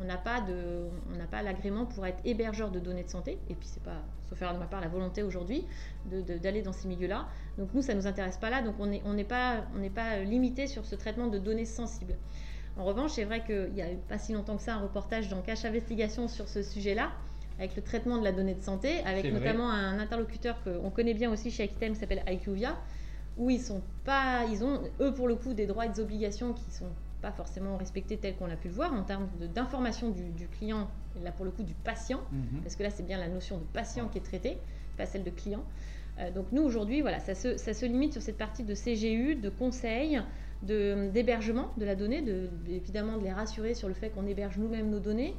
On 0.00 0.04
n'a 0.04 0.16
pas, 0.16 0.40
de- 0.40 0.88
on 1.12 1.16
n'a 1.16 1.26
pas 1.26 1.42
l'agrément 1.42 1.84
pour 1.84 2.06
être 2.06 2.20
hébergeur 2.24 2.70
de 2.70 2.78
données 2.78 3.02
de 3.02 3.08
santé, 3.08 3.38
et 3.50 3.54
puis 3.54 3.66
c'est 3.68 3.82
pas, 3.82 4.00
sauf 4.28 4.40
erreur 4.40 4.54
de 4.54 4.60
ma 4.60 4.66
part, 4.66 4.80
la 4.80 4.88
volonté 4.88 5.22
aujourd'hui 5.24 5.66
de- 6.06 6.20
de- 6.20 6.38
d'aller 6.38 6.62
dans 6.62 6.72
ces 6.72 6.86
milieux-là. 6.86 7.26
Donc 7.58 7.74
nous, 7.74 7.82
ça 7.82 7.94
ne 7.94 7.98
nous 8.00 8.06
intéresse 8.06 8.36
pas 8.36 8.50
là, 8.50 8.62
donc 8.62 8.76
on 8.78 8.86
n'est 8.86 9.02
on 9.04 9.12
n'est 9.14 9.24
pas, 9.24 9.64
on 9.76 9.88
pas 9.90 10.18
limité 10.20 10.66
sur 10.68 10.84
ce 10.84 10.94
traitement 10.94 11.26
de 11.26 11.38
données 11.38 11.64
sensibles. 11.64 12.14
En 12.76 12.84
revanche, 12.84 13.12
c'est 13.12 13.24
vrai 13.24 13.42
qu'il 13.44 13.72
n'y 13.72 13.82
a 13.82 13.86
pas 14.08 14.18
si 14.18 14.32
longtemps 14.32 14.56
que 14.56 14.62
ça 14.62 14.74
un 14.74 14.80
reportage 14.82 15.28
dans 15.28 15.42
Cache 15.42 15.64
Investigation 15.64 16.28
sur 16.28 16.48
ce 16.48 16.62
sujet-là, 16.62 17.10
avec 17.58 17.74
le 17.74 17.82
traitement 17.82 18.18
de 18.18 18.24
la 18.24 18.30
donnée 18.30 18.54
de 18.54 18.62
santé, 18.62 19.00
avec 19.04 19.24
vrai. 19.24 19.32
notamment 19.32 19.68
un 19.68 19.98
interlocuteur 19.98 20.62
qu'on 20.62 20.90
connaît 20.90 21.14
bien 21.14 21.32
aussi 21.32 21.50
chez 21.50 21.64
Aquitem 21.64 21.92
qui 21.94 21.98
s'appelle 21.98 22.22
IQVIA, 22.28 22.76
où 23.36 23.50
ils 23.50 23.60
sont 23.60 23.82
pas, 24.04 24.44
ils 24.44 24.62
ont 24.62 24.80
eux 25.00 25.12
pour 25.12 25.26
le 25.26 25.34
coup 25.34 25.54
des 25.54 25.66
droits 25.66 25.86
et 25.86 25.88
des 25.88 25.98
obligations 25.98 26.52
qui 26.52 26.70
sont 26.70 26.86
pas 27.20 27.32
forcément 27.32 27.76
respectés 27.76 28.16
tels 28.16 28.36
qu'on 28.36 28.50
a 28.50 28.56
pu 28.56 28.68
le 28.68 28.74
voir 28.74 28.92
en 28.92 29.02
termes 29.02 29.28
d'information 29.54 30.10
du, 30.10 30.30
du 30.30 30.46
client, 30.48 30.88
et 31.18 31.24
là 31.24 31.32
pour 31.32 31.44
le 31.44 31.50
coup 31.50 31.62
du 31.64 31.74
patient, 31.74 32.20
Mhm. 32.32 32.60
parce 32.62 32.76
que 32.76 32.82
là 32.82 32.90
c'est 32.90 33.02
bien 33.04 33.18
la 33.18 33.28
notion 33.28 33.58
de 33.58 33.64
patient 33.64 34.08
qui 34.08 34.18
est 34.18 34.22
traitée, 34.24 34.58
pas 34.96 35.06
celle 35.06 35.24
de 35.24 35.30
client. 35.30 35.64
Euh, 36.20 36.30
donc 36.30 36.46
nous 36.52 36.62
aujourd'hui, 36.62 37.00
voilà, 37.00 37.18
ça 37.20 37.34
se, 37.34 37.56
ça 37.56 37.74
se 37.74 37.86
limite 37.86 38.12
sur 38.12 38.22
cette 38.22 38.38
partie 38.38 38.62
de 38.64 38.74
CGU, 38.74 39.34
de 39.36 39.48
conseil, 39.50 40.20
d'hébergement 41.12 41.72
de, 41.76 41.84
la 41.84 41.94
donnée, 41.94 42.22
de, 42.22 42.48
évidemment 42.68 43.16
de 43.18 43.24
les 43.24 43.32
rassurer 43.32 43.74
sur 43.74 43.88
le 43.88 43.94
fait 43.94 44.10
qu'on 44.10 44.26
héberge 44.26 44.58
nous-mêmes 44.58 44.90
nos 44.90 44.98
données, 45.00 45.34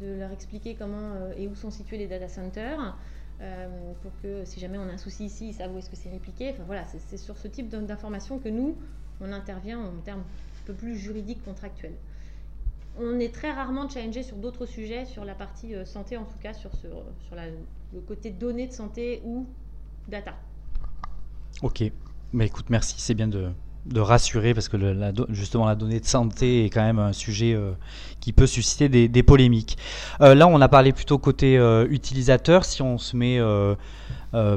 de 0.00 0.14
leur 0.14 0.32
expliquer 0.32 0.74
comment 0.74 1.12
euh, 1.14 1.32
et 1.36 1.46
où 1.48 1.54
sont 1.54 1.70
situés 1.70 1.98
les 1.98 2.06
data 2.06 2.28
centers, 2.28 2.96
euh, 3.40 3.92
pour 4.02 4.12
que 4.22 4.44
si 4.44 4.60
jamais 4.60 4.78
on 4.78 4.88
a 4.88 4.92
un 4.92 4.98
souci 4.98 5.26
ici, 5.26 5.48
ils 5.48 5.52
savent 5.54 5.74
où 5.74 5.78
est-ce 5.78 5.90
que 5.90 5.96
c'est 5.96 6.10
répliqué. 6.10 6.50
Enfin 6.50 6.62
voilà, 6.66 6.84
c'est 6.86 7.16
sur 7.18 7.36
ce 7.36 7.48
type 7.48 7.68
d'in- 7.68 7.82
d'informations 7.82 8.38
que 8.38 8.48
nous, 8.48 8.76
on 9.20 9.30
intervient 9.32 9.78
en 9.80 10.00
termes 10.04 10.24
peu 10.64 10.72
plus 10.72 10.96
juridiques, 10.96 11.44
contractuels. 11.44 11.96
On 12.98 13.18
est 13.18 13.34
très 13.34 13.50
rarement 13.50 13.88
challengé 13.88 14.22
sur 14.22 14.36
d'autres 14.36 14.66
sujets, 14.66 15.06
sur 15.06 15.24
la 15.24 15.34
partie 15.34 15.74
euh, 15.74 15.84
santé 15.84 16.16
en 16.16 16.24
tout 16.24 16.38
cas, 16.42 16.52
sur, 16.52 16.74
ce, 16.74 16.88
sur 17.26 17.36
le 17.94 18.00
côté 18.00 18.30
données 18.30 18.66
de 18.66 18.72
santé 18.72 19.22
ou 19.24 19.46
data. 20.08 20.34
Ok. 21.62 21.84
Mais 22.32 22.46
écoute, 22.46 22.70
merci. 22.70 22.94
C'est 22.98 23.14
bien 23.14 23.28
de, 23.28 23.50
de 23.86 24.00
rassurer 24.00 24.54
parce 24.54 24.68
que 24.68 24.76
justement 25.30 25.66
la 25.66 25.74
donnée 25.74 26.00
de 26.00 26.06
santé 26.06 26.64
est 26.64 26.70
quand 26.70 26.82
même 26.82 26.98
un 26.98 27.12
sujet 27.12 27.54
euh, 27.54 27.72
qui 28.20 28.32
peut 28.32 28.46
susciter 28.46 28.88
des, 28.88 29.22
polémiques. 29.22 29.76
Euh, 30.20 30.34
là, 30.34 30.46
on 30.46 30.60
a 30.60 30.68
parlé 30.68 30.92
plutôt 30.92 31.18
côté 31.18 31.58
euh, 31.58 31.86
utilisateur. 31.90 32.64
Si 32.64 32.82
on 32.82 32.98
se 32.98 33.16
met 33.16 33.40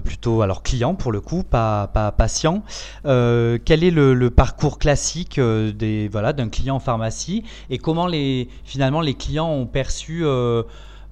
plutôt 0.03 0.41
alors 0.41 0.63
client 0.63 0.95
pour 0.95 1.11
le 1.11 1.19
coup, 1.19 1.43
pas, 1.43 1.87
pas 1.87 2.11
patient, 2.11 2.63
quel 3.03 3.83
est 3.83 3.91
le, 3.91 4.29
parcours 4.29 4.77
classique 4.79 5.39
des 5.39 6.07
voilà 6.07 6.33
d'un 6.33 6.49
client 6.49 6.75
en 6.75 6.79
pharmacie 6.79 7.43
et 7.69 7.77
comment 7.77 8.07
les 8.07 8.47
finalement 8.63 9.01
les 9.01 9.15
clients 9.15 9.49
ont 9.49 9.65
perçu 9.65 10.23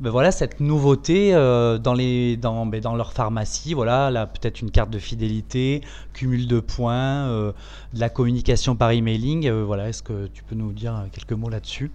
ben 0.03 0.09
voilà, 0.09 0.33
cette 0.33 0.59
nouveauté 0.59 1.33
euh, 1.33 1.77
dans, 1.77 1.93
les, 1.93 2.35
dans, 2.35 2.65
ben 2.65 2.81
dans 2.81 2.93
leur 2.93 3.13
pharmacie. 3.13 3.73
Voilà, 3.73 4.11
là, 4.11 4.27
peut-être 4.27 4.59
une 4.59 4.69
carte 4.69 4.89
de 4.89 4.99
fidélité, 4.99 5.79
cumul 6.11 6.45
de 6.45 6.59
points, 6.59 7.29
euh, 7.29 7.53
de 7.93 8.01
la 8.01 8.09
communication 8.09 8.75
par 8.75 8.91
emailing. 8.91 9.47
Euh, 9.47 9.63
voilà, 9.63 9.87
est-ce 9.87 10.03
que 10.03 10.27
tu 10.27 10.43
peux 10.43 10.55
nous 10.55 10.73
dire 10.73 11.07
quelques 11.13 11.31
mots 11.31 11.47
là-dessus? 11.47 11.89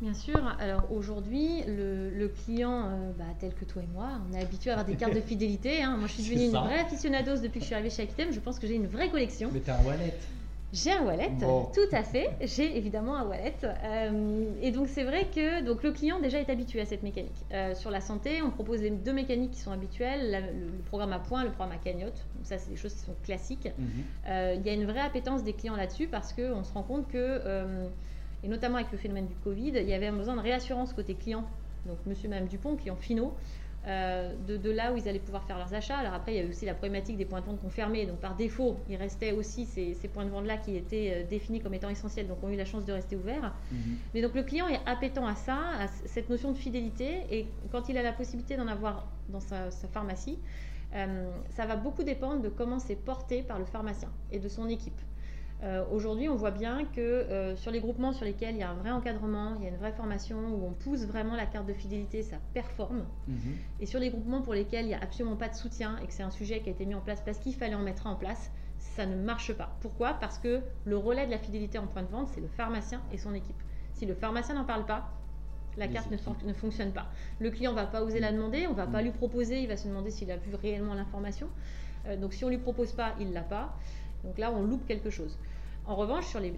Bien 0.00 0.14
sûr. 0.14 0.40
Alors 0.60 0.84
aujourd'hui, 0.92 1.64
le, 1.66 2.28
client, 2.28 2.90
bah, 3.18 3.24
tel 3.40 3.52
que 3.54 3.64
toi 3.64 3.82
et 3.82 3.88
moi, 3.92 4.10
on 4.30 4.36
est 4.36 4.40
habitué 4.40 4.70
à 4.70 4.74
avoir 4.74 4.86
des 4.86 4.94
cartes 4.94 5.14
de 5.14 5.20
fidélité. 5.20 5.82
Hein. 5.82 5.96
Moi, 5.98 6.06
je 6.06 6.12
suis 6.12 6.22
devenue 6.30 6.44
une 6.44 6.52
vraie 6.52 6.78
aficionados 6.78 7.38
depuis 7.42 7.58
que 7.58 7.62
je 7.62 7.66
suis 7.66 7.74
arrivée 7.74 7.90
chez 7.90 8.04
Aquitem. 8.04 8.32
Je 8.32 8.38
pense 8.38 8.60
que 8.60 8.68
j'ai 8.68 8.76
une 8.76 8.86
vraie 8.86 9.10
collection. 9.10 9.50
Mais 9.52 9.58
t'as 9.58 9.80
un 9.80 9.84
wallet. 9.84 10.14
J'ai 10.72 10.90
un 10.90 11.04
wallet, 11.04 11.30
tout 11.38 11.94
à 11.94 12.02
fait. 12.02 12.30
J'ai 12.40 12.78
évidemment 12.78 13.16
un 13.16 13.26
wallet. 13.26 13.54
Euh, 13.62 14.44
et 14.62 14.70
donc 14.70 14.88
c'est 14.88 15.04
vrai 15.04 15.26
que 15.34 15.62
donc, 15.62 15.82
le 15.82 15.92
client 15.92 16.18
déjà 16.18 16.40
est 16.40 16.48
habitué 16.48 16.80
à 16.80 16.86
cette 16.86 17.02
mécanique. 17.02 17.36
Euh, 17.52 17.74
sur 17.74 17.90
la 17.90 18.00
santé, 18.00 18.40
on 18.40 18.50
propose 18.50 18.80
les 18.80 18.90
deux 18.90 19.12
mécaniques 19.12 19.50
qui 19.50 19.60
sont 19.60 19.72
habituelles, 19.72 20.50
le, 20.54 20.82
programme 20.86 21.12
à 21.12 21.18
points, 21.18 21.44
le 21.44 21.50
programme 21.50 21.76
à 21.76 21.82
cagnotte. 21.82 22.24
Donc, 22.36 22.44
ça, 22.44 22.56
c'est 22.56 22.70
des 22.70 22.76
choses 22.76 22.94
qui 22.94 23.00
sont 23.00 23.14
classiques. 23.22 23.68
Mhm. 23.78 23.86
Euh, 24.28 24.56
il 24.58 24.66
y 24.66 24.70
a 24.70 24.72
une 24.72 24.86
vraie 24.86 25.00
appétence 25.00 25.44
des 25.44 25.52
clients 25.52 25.76
là-dessus 25.76 26.06
parce 26.06 26.32
qu'on 26.32 26.64
se 26.64 26.72
rend 26.72 26.82
compte 26.82 27.06
que, 27.08 27.42
et 28.42 28.48
notamment 28.48 28.76
avec 28.76 28.90
le 28.92 28.98
phénomène 28.98 29.26
du 29.26 29.36
Covid, 29.36 29.72
il 29.76 29.88
y 29.88 29.94
avait 29.94 30.06
un 30.06 30.16
besoin 30.16 30.36
de 30.36 30.40
réassurance 30.40 30.94
côté 30.94 31.14
client. 31.14 31.44
Donc 31.86 31.98
monsieur 32.06 32.26
et 32.26 32.30
madame 32.30 32.46
Dupont, 32.46 32.76
clients 32.76 32.96
finaux, 32.96 33.34
euh, 33.88 34.32
de, 34.46 34.70
là 34.70 34.92
où 34.92 34.96
ils 34.96 35.08
allaient 35.08 35.18
pouvoir 35.18 35.42
faire 35.44 35.58
leurs 35.58 35.74
achats. 35.74 35.96
Alors 35.96 36.14
après, 36.14 36.34
il 36.34 36.42
y 36.42 36.46
a 36.46 36.48
aussi 36.48 36.64
la 36.64 36.74
problématique 36.74 37.16
des 37.16 37.24
points 37.24 37.40
de 37.40 37.46
vente 37.46 37.60
qu'on 37.60 37.70
fermait. 37.70 38.06
Donc 38.06 38.18
par 38.18 38.36
défaut, 38.36 38.76
il 38.88 38.96
restait 38.96 39.32
aussi 39.32 39.66
ces, 39.66 39.94
points 40.08 40.24
de 40.24 40.30
vente-là 40.30 40.56
qui 40.56 40.76
étaient 40.76 41.12
euh, 41.14 41.28
définis 41.28 41.60
comme 41.60 41.74
étant 41.74 41.88
essentiels, 41.88 42.28
donc 42.28 42.42
ont 42.44 42.48
eu 42.48 42.56
la 42.56 42.64
chance 42.64 42.84
de 42.84 42.92
rester 42.92 43.16
ouverts. 43.16 43.52
Mhm. 43.72 43.96
Mais 44.14 44.22
donc 44.22 44.34
le 44.34 44.44
client 44.44 44.68
est 44.68 44.80
appétant 44.86 45.26
à 45.26 45.34
ça, 45.34 45.58
à 45.80 45.88
cette 45.88 46.30
notion 46.30 46.52
de 46.52 46.58
fidélité. 46.58 47.22
Et 47.30 47.46
quand 47.72 47.88
il 47.88 47.98
a 47.98 48.02
la 48.02 48.12
possibilité 48.12 48.56
d'en 48.56 48.68
avoir 48.68 49.08
dans 49.28 49.40
sa, 49.40 49.70
pharmacie, 49.92 50.38
euh, 50.94 51.28
ça 51.50 51.66
va 51.66 51.74
beaucoup 51.74 52.04
dépendre 52.04 52.42
de 52.42 52.48
comment 52.48 52.78
c'est 52.78 52.96
porté 52.96 53.42
par 53.42 53.58
le 53.58 53.64
pharmacien 53.64 54.10
et 54.30 54.38
de 54.38 54.48
son 54.48 54.68
équipe. 54.68 55.00
Euh, 55.62 55.84
aujourd'hui, 55.92 56.28
on 56.28 56.34
voit 56.34 56.50
bien 56.50 56.84
que 56.84 57.00
euh, 57.00 57.54
sur 57.54 57.70
les 57.70 57.78
groupements 57.78 58.12
sur 58.12 58.24
lesquels 58.24 58.56
il 58.56 58.58
y 58.58 58.64
a 58.64 58.70
un 58.70 58.74
vrai 58.74 58.90
encadrement, 58.90 59.54
il 59.58 59.62
y 59.62 59.66
a 59.66 59.68
une 59.68 59.76
vraie 59.76 59.92
formation, 59.92 60.38
où 60.38 60.66
on 60.66 60.72
pousse 60.72 61.06
vraiment 61.06 61.36
la 61.36 61.46
carte 61.46 61.66
de 61.66 61.72
fidélité, 61.72 62.22
ça 62.22 62.36
performe. 62.52 63.04
Mhm. 63.28 63.36
Et 63.78 63.86
sur 63.86 64.00
les 64.00 64.10
groupements 64.10 64.42
pour 64.42 64.54
lesquels 64.54 64.86
il 64.86 64.88
n'y 64.88 64.94
a 64.94 65.00
absolument 65.00 65.36
pas 65.36 65.48
de 65.48 65.54
soutien 65.54 65.98
et 66.02 66.06
que 66.06 66.12
c'est 66.12 66.24
un 66.24 66.30
sujet 66.30 66.60
qui 66.60 66.68
a 66.68 66.72
été 66.72 66.84
mis 66.84 66.96
en 66.96 67.00
place 67.00 67.22
parce 67.24 67.38
qu'il 67.38 67.54
fallait 67.54 67.76
en 67.76 67.82
mettre 67.82 68.08
en 68.08 68.16
place, 68.16 68.50
ça 68.78 69.06
ne 69.06 69.14
marche 69.14 69.52
pas. 69.52 69.76
Pourquoi? 69.80 70.14
Parce 70.14 70.38
que 70.38 70.60
le 70.84 70.96
relais 70.96 71.26
de 71.26 71.30
la 71.30 71.38
fidélité 71.38 71.78
en 71.78 71.86
point 71.86 72.02
de 72.02 72.08
vente, 72.08 72.28
c'est 72.34 72.40
le 72.40 72.48
pharmacien 72.48 73.00
et 73.12 73.18
son 73.18 73.32
équipe. 73.32 73.60
Si 73.94 74.04
le 74.04 74.14
pharmacien 74.14 74.56
n'en 74.56 74.64
parle 74.64 74.84
pas, 74.84 75.12
la 75.76 75.86
carte 75.86 76.10
ne, 76.10 76.52
fonctionne 76.52 76.92
pas. 76.92 77.06
Le 77.38 77.50
client 77.50 77.70
ne 77.70 77.76
va 77.76 77.86
pas 77.86 78.02
oser 78.02 78.20
la 78.20 78.32
demander, 78.32 78.66
on 78.66 78.72
ne 78.72 78.76
va 78.76 78.86
pas 78.86 78.98
mhm. 78.98 79.04
lui 79.04 79.10
proposer, 79.12 79.60
il 79.60 79.68
va 79.68 79.76
se 79.76 79.86
demander 79.86 80.10
s'il 80.10 80.30
a 80.32 80.36
vu 80.36 80.54
réellement 80.56 80.94
l'information. 80.94 81.48
Euh, 82.06 82.16
donc 82.16 82.32
si 82.32 82.44
on 82.44 82.48
ne 82.48 82.54
lui 82.54 82.60
propose 82.60 82.92
pas, 82.92 83.14
il 83.20 83.28
ne 83.28 83.34
l'a 83.34 83.42
pas. 83.42 83.76
Donc 84.24 84.38
là, 84.38 84.52
on 84.52 84.62
loupe 84.62 84.86
quelque 84.86 85.10
chose. 85.10 85.38
En 85.84 85.96
revanche, 85.96 86.26
sur 86.26 86.38
les, 86.38 86.52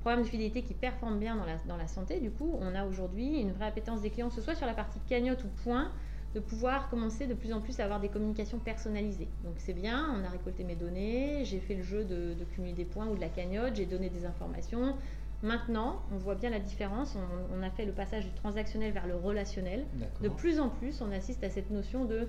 programmes 0.00 0.22
de 0.22 0.28
fidélité 0.28 0.62
qui 0.62 0.74
performent 0.74 1.18
bien 1.18 1.36
dans 1.66 1.76
la, 1.76 1.88
santé, 1.88 2.20
du 2.20 2.30
coup, 2.30 2.56
on 2.60 2.74
a 2.74 2.84
aujourd'hui 2.84 3.40
une 3.40 3.52
vraie 3.52 3.66
appétence 3.66 4.00
des 4.00 4.10
clients, 4.10 4.28
que 4.28 4.34
ce 4.34 4.40
soit 4.40 4.54
sur 4.54 4.66
la 4.66 4.74
partie 4.74 5.00
cagnotte 5.08 5.42
ou 5.42 5.48
point, 5.64 5.90
de 6.34 6.40
pouvoir 6.40 6.88
commencer 6.90 7.26
de 7.26 7.34
plus 7.34 7.52
en 7.52 7.60
plus 7.60 7.80
à 7.80 7.84
avoir 7.84 8.00
des 8.00 8.08
communications 8.08 8.58
personnalisées. 8.58 9.28
Donc 9.44 9.54
c'est 9.56 9.72
bien, 9.72 10.14
on 10.14 10.24
a 10.24 10.28
récolté 10.28 10.62
mes 10.62 10.76
données, 10.76 11.44
j'ai 11.44 11.58
fait 11.58 11.74
le 11.74 11.82
jeu 11.82 12.04
de, 12.04 12.34
cumuler 12.54 12.74
des 12.74 12.84
points 12.84 13.06
ou 13.06 13.16
de 13.16 13.20
la 13.20 13.28
cagnotte, 13.28 13.76
j'ai 13.76 13.86
donné 13.86 14.08
des 14.10 14.24
informations. 14.24 14.94
Maintenant, 15.42 16.02
on 16.12 16.18
voit 16.18 16.34
bien 16.34 16.50
la 16.50 16.58
différence, 16.58 17.16
on, 17.56 17.62
a 17.62 17.70
fait 17.70 17.86
le 17.86 17.92
passage 17.92 18.24
du 18.24 18.32
transactionnel 18.32 18.92
vers 18.92 19.06
le 19.06 19.16
relationnel. 19.16 19.86
De 20.20 20.28
plus 20.28 20.60
en 20.60 20.68
plus, 20.68 21.00
on 21.00 21.10
assiste 21.12 21.42
à 21.44 21.50
cette 21.50 21.70
notion 21.70 22.04
de, 22.04 22.28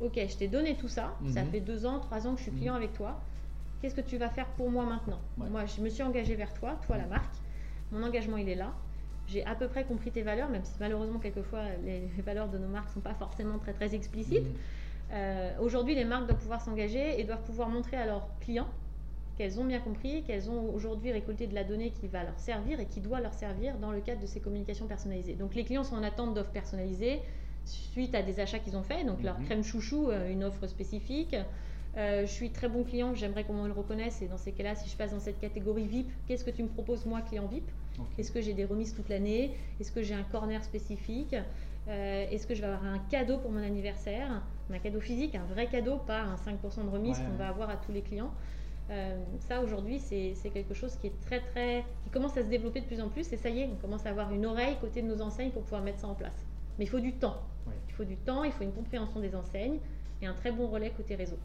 ok, 0.00 0.14
je 0.14 0.36
t'ai 0.36 0.48
donné 0.48 0.76
tout 0.76 0.88
ça, 0.88 1.16
ça 1.28 1.42
mhm. 1.42 1.50
fait 1.50 1.60
deux 1.60 1.86
ans, 1.86 1.98
trois 1.98 2.26
ans 2.26 2.32
que 2.32 2.38
je 2.38 2.44
suis 2.44 2.52
client 2.52 2.74
mhm. 2.74 2.82
avec 2.82 2.92
toi, 2.92 3.20
Qu'est-ce 3.80 3.94
que 3.94 4.00
tu 4.00 4.18
vas 4.18 4.28
faire 4.28 4.46
pour 4.46 4.70
moi 4.70 4.84
maintenant 4.84 5.20
Moi, 5.36 5.64
je 5.64 5.80
me 5.80 5.88
suis 5.88 6.02
engagée 6.02 6.34
vers 6.34 6.52
toi, 6.52 6.78
toi 6.86 6.98
la 6.98 7.06
marque. 7.06 7.34
Mon 7.92 8.02
engagement, 8.02 8.36
il 8.36 8.48
est 8.48 8.54
là. 8.54 8.72
J'ai 9.26 9.44
à 9.46 9.54
peu 9.54 9.68
près 9.68 9.84
compris 9.84 10.10
tes 10.10 10.22
valeurs, 10.22 10.50
même 10.50 10.64
si 10.64 10.74
malheureusement, 10.80 11.18
quelquefois, 11.18 11.62
les, 11.84 12.02
valeurs 12.22 12.48
de 12.48 12.58
nos 12.58 12.68
marques 12.68 12.88
ne 12.88 12.94
sont 12.94 13.00
pas 13.00 13.14
forcément 13.14 13.58
très, 13.58 13.72
très 13.72 13.94
explicites. 13.94 14.44
Mhm. 14.44 14.54
Euh, 15.12 15.50
aujourd'hui, 15.60 15.94
les 15.94 16.04
marques 16.04 16.26
doivent 16.26 16.40
pouvoir 16.40 16.60
s'engager 16.60 17.20
et 17.20 17.24
doivent 17.24 17.42
pouvoir 17.42 17.68
montrer 17.68 17.96
à 17.96 18.06
leurs 18.06 18.28
clients 18.40 18.68
qu'elles 19.38 19.58
ont 19.58 19.64
bien 19.64 19.80
compris, 19.80 20.22
qu'elles 20.24 20.50
ont 20.50 20.74
aujourd'hui 20.74 21.12
récolté 21.12 21.46
de 21.46 21.54
la 21.54 21.64
donnée 21.64 21.90
qui 21.90 22.06
va 22.08 22.22
leur 22.24 22.38
servir 22.38 22.78
et 22.78 22.86
qui 22.86 23.00
doit 23.00 23.20
leur 23.20 23.32
servir 23.32 23.78
dans 23.78 23.90
le 23.90 24.00
cadre 24.00 24.20
de 24.20 24.26
ces 24.26 24.40
communications 24.40 24.86
personnalisées. 24.86 25.34
Donc 25.34 25.54
les 25.54 25.64
clients 25.64 25.84
sont 25.84 25.96
en 25.96 26.02
attente 26.02 26.34
d'offres 26.34 26.50
personnalisées 26.50 27.20
suite 27.64 28.14
à 28.14 28.22
des 28.22 28.38
achats 28.40 28.58
qu'ils 28.58 28.76
ont 28.76 28.82
faits, 28.82 29.06
donc 29.06 29.22
leur 29.22 29.38
mhm. 29.38 29.46
crème 29.46 29.64
chouchou, 29.64 30.10
euh, 30.10 30.30
une 30.30 30.44
offre 30.44 30.66
spécifique, 30.66 31.34
euh, 31.96 32.22
je 32.22 32.30
suis 32.30 32.50
très 32.50 32.68
bon 32.68 32.84
client, 32.84 33.14
j'aimerais 33.14 33.44
qu'on 33.44 33.54
me 33.54 33.66
le 33.66 33.72
reconnaisse. 33.72 34.22
Et 34.22 34.28
dans 34.28 34.36
ces 34.36 34.52
cas-là, 34.52 34.74
si 34.74 34.88
je 34.88 34.96
passe 34.96 35.12
dans 35.12 35.20
cette 35.20 35.40
catégorie 35.40 35.86
VIP, 35.86 36.10
qu'est-ce 36.26 36.44
que 36.44 36.50
tu 36.50 36.62
me 36.62 36.68
proposes, 36.68 37.04
moi, 37.04 37.20
client 37.22 37.46
VIP 37.46 37.68
Est-ce 38.18 38.30
que 38.30 38.40
j'ai 38.40 38.54
des 38.54 38.64
remises 38.64 38.94
toute 38.94 39.08
l'année 39.08 39.56
Est-ce 39.80 39.90
que 39.90 40.02
j'ai 40.02 40.14
un 40.14 40.22
corner 40.22 40.62
spécifique 40.62 41.34
euh, 41.88 42.26
Est-ce 42.30 42.46
que 42.46 42.54
je 42.54 42.60
vais 42.60 42.68
avoir 42.68 42.84
un 42.84 42.98
cadeau 43.10 43.38
pour 43.38 43.50
mon 43.50 43.62
anniversaire 43.62 44.42
Un 44.72 44.78
cadeau 44.78 45.00
physique, 45.00 45.34
un 45.34 45.46
vrai 45.52 45.66
cadeau, 45.66 45.96
pas 45.96 46.20
un 46.20 46.36
5% 46.36 46.84
de 46.84 46.90
remise 46.90 47.18
qu'on 47.18 47.36
va 47.36 47.48
avoir 47.48 47.70
à 47.70 47.76
tous 47.76 47.92
les 47.92 48.02
clients. 48.02 48.32
Euh, 48.90 49.16
ça 49.38 49.62
aujourd'hui 49.62 50.00
c'est 50.00 50.50
quelque 50.52 50.74
chose 50.74 50.96
qui 50.96 51.06
est 51.06 51.20
très 51.20 51.38
très 51.38 51.84
qui 52.02 52.10
commence 52.10 52.36
à 52.36 52.42
se 52.42 52.48
développer 52.48 52.80
de 52.80 52.86
plus 52.86 53.00
en 53.00 53.08
plus. 53.08 53.32
Et 53.32 53.36
ça 53.36 53.48
y 53.48 53.60
est 53.60 53.68
on 53.72 53.76
commence 53.76 54.04
à 54.04 54.10
avoir 54.10 54.32
une 54.32 54.44
oreille 54.44 54.76
côté 54.80 55.00
de 55.00 55.06
nos 55.06 55.22
enseignes 55.22 55.50
pour 55.50 55.62
pouvoir 55.62 55.82
mettre 55.82 56.00
ça 56.00 56.08
en 56.08 56.14
place. 56.14 56.44
Mais 56.76 56.86
il 56.86 56.88
faut 56.88 56.98
du 56.98 57.12
temps. 57.12 57.40
Il 57.88 57.94
faut 57.94 58.04
du 58.04 58.16
temps 58.16 58.42
il 58.42 58.50
faut 58.50 58.64
une 58.64 58.72
compréhension 58.72 59.20
des 59.20 59.36
enseignes 59.36 59.78
et 60.22 60.26
un 60.26 60.34
très 60.34 60.50
bon 60.50 60.66
relais 60.66 60.90
côté 60.90 61.14
réseau 61.14 61.38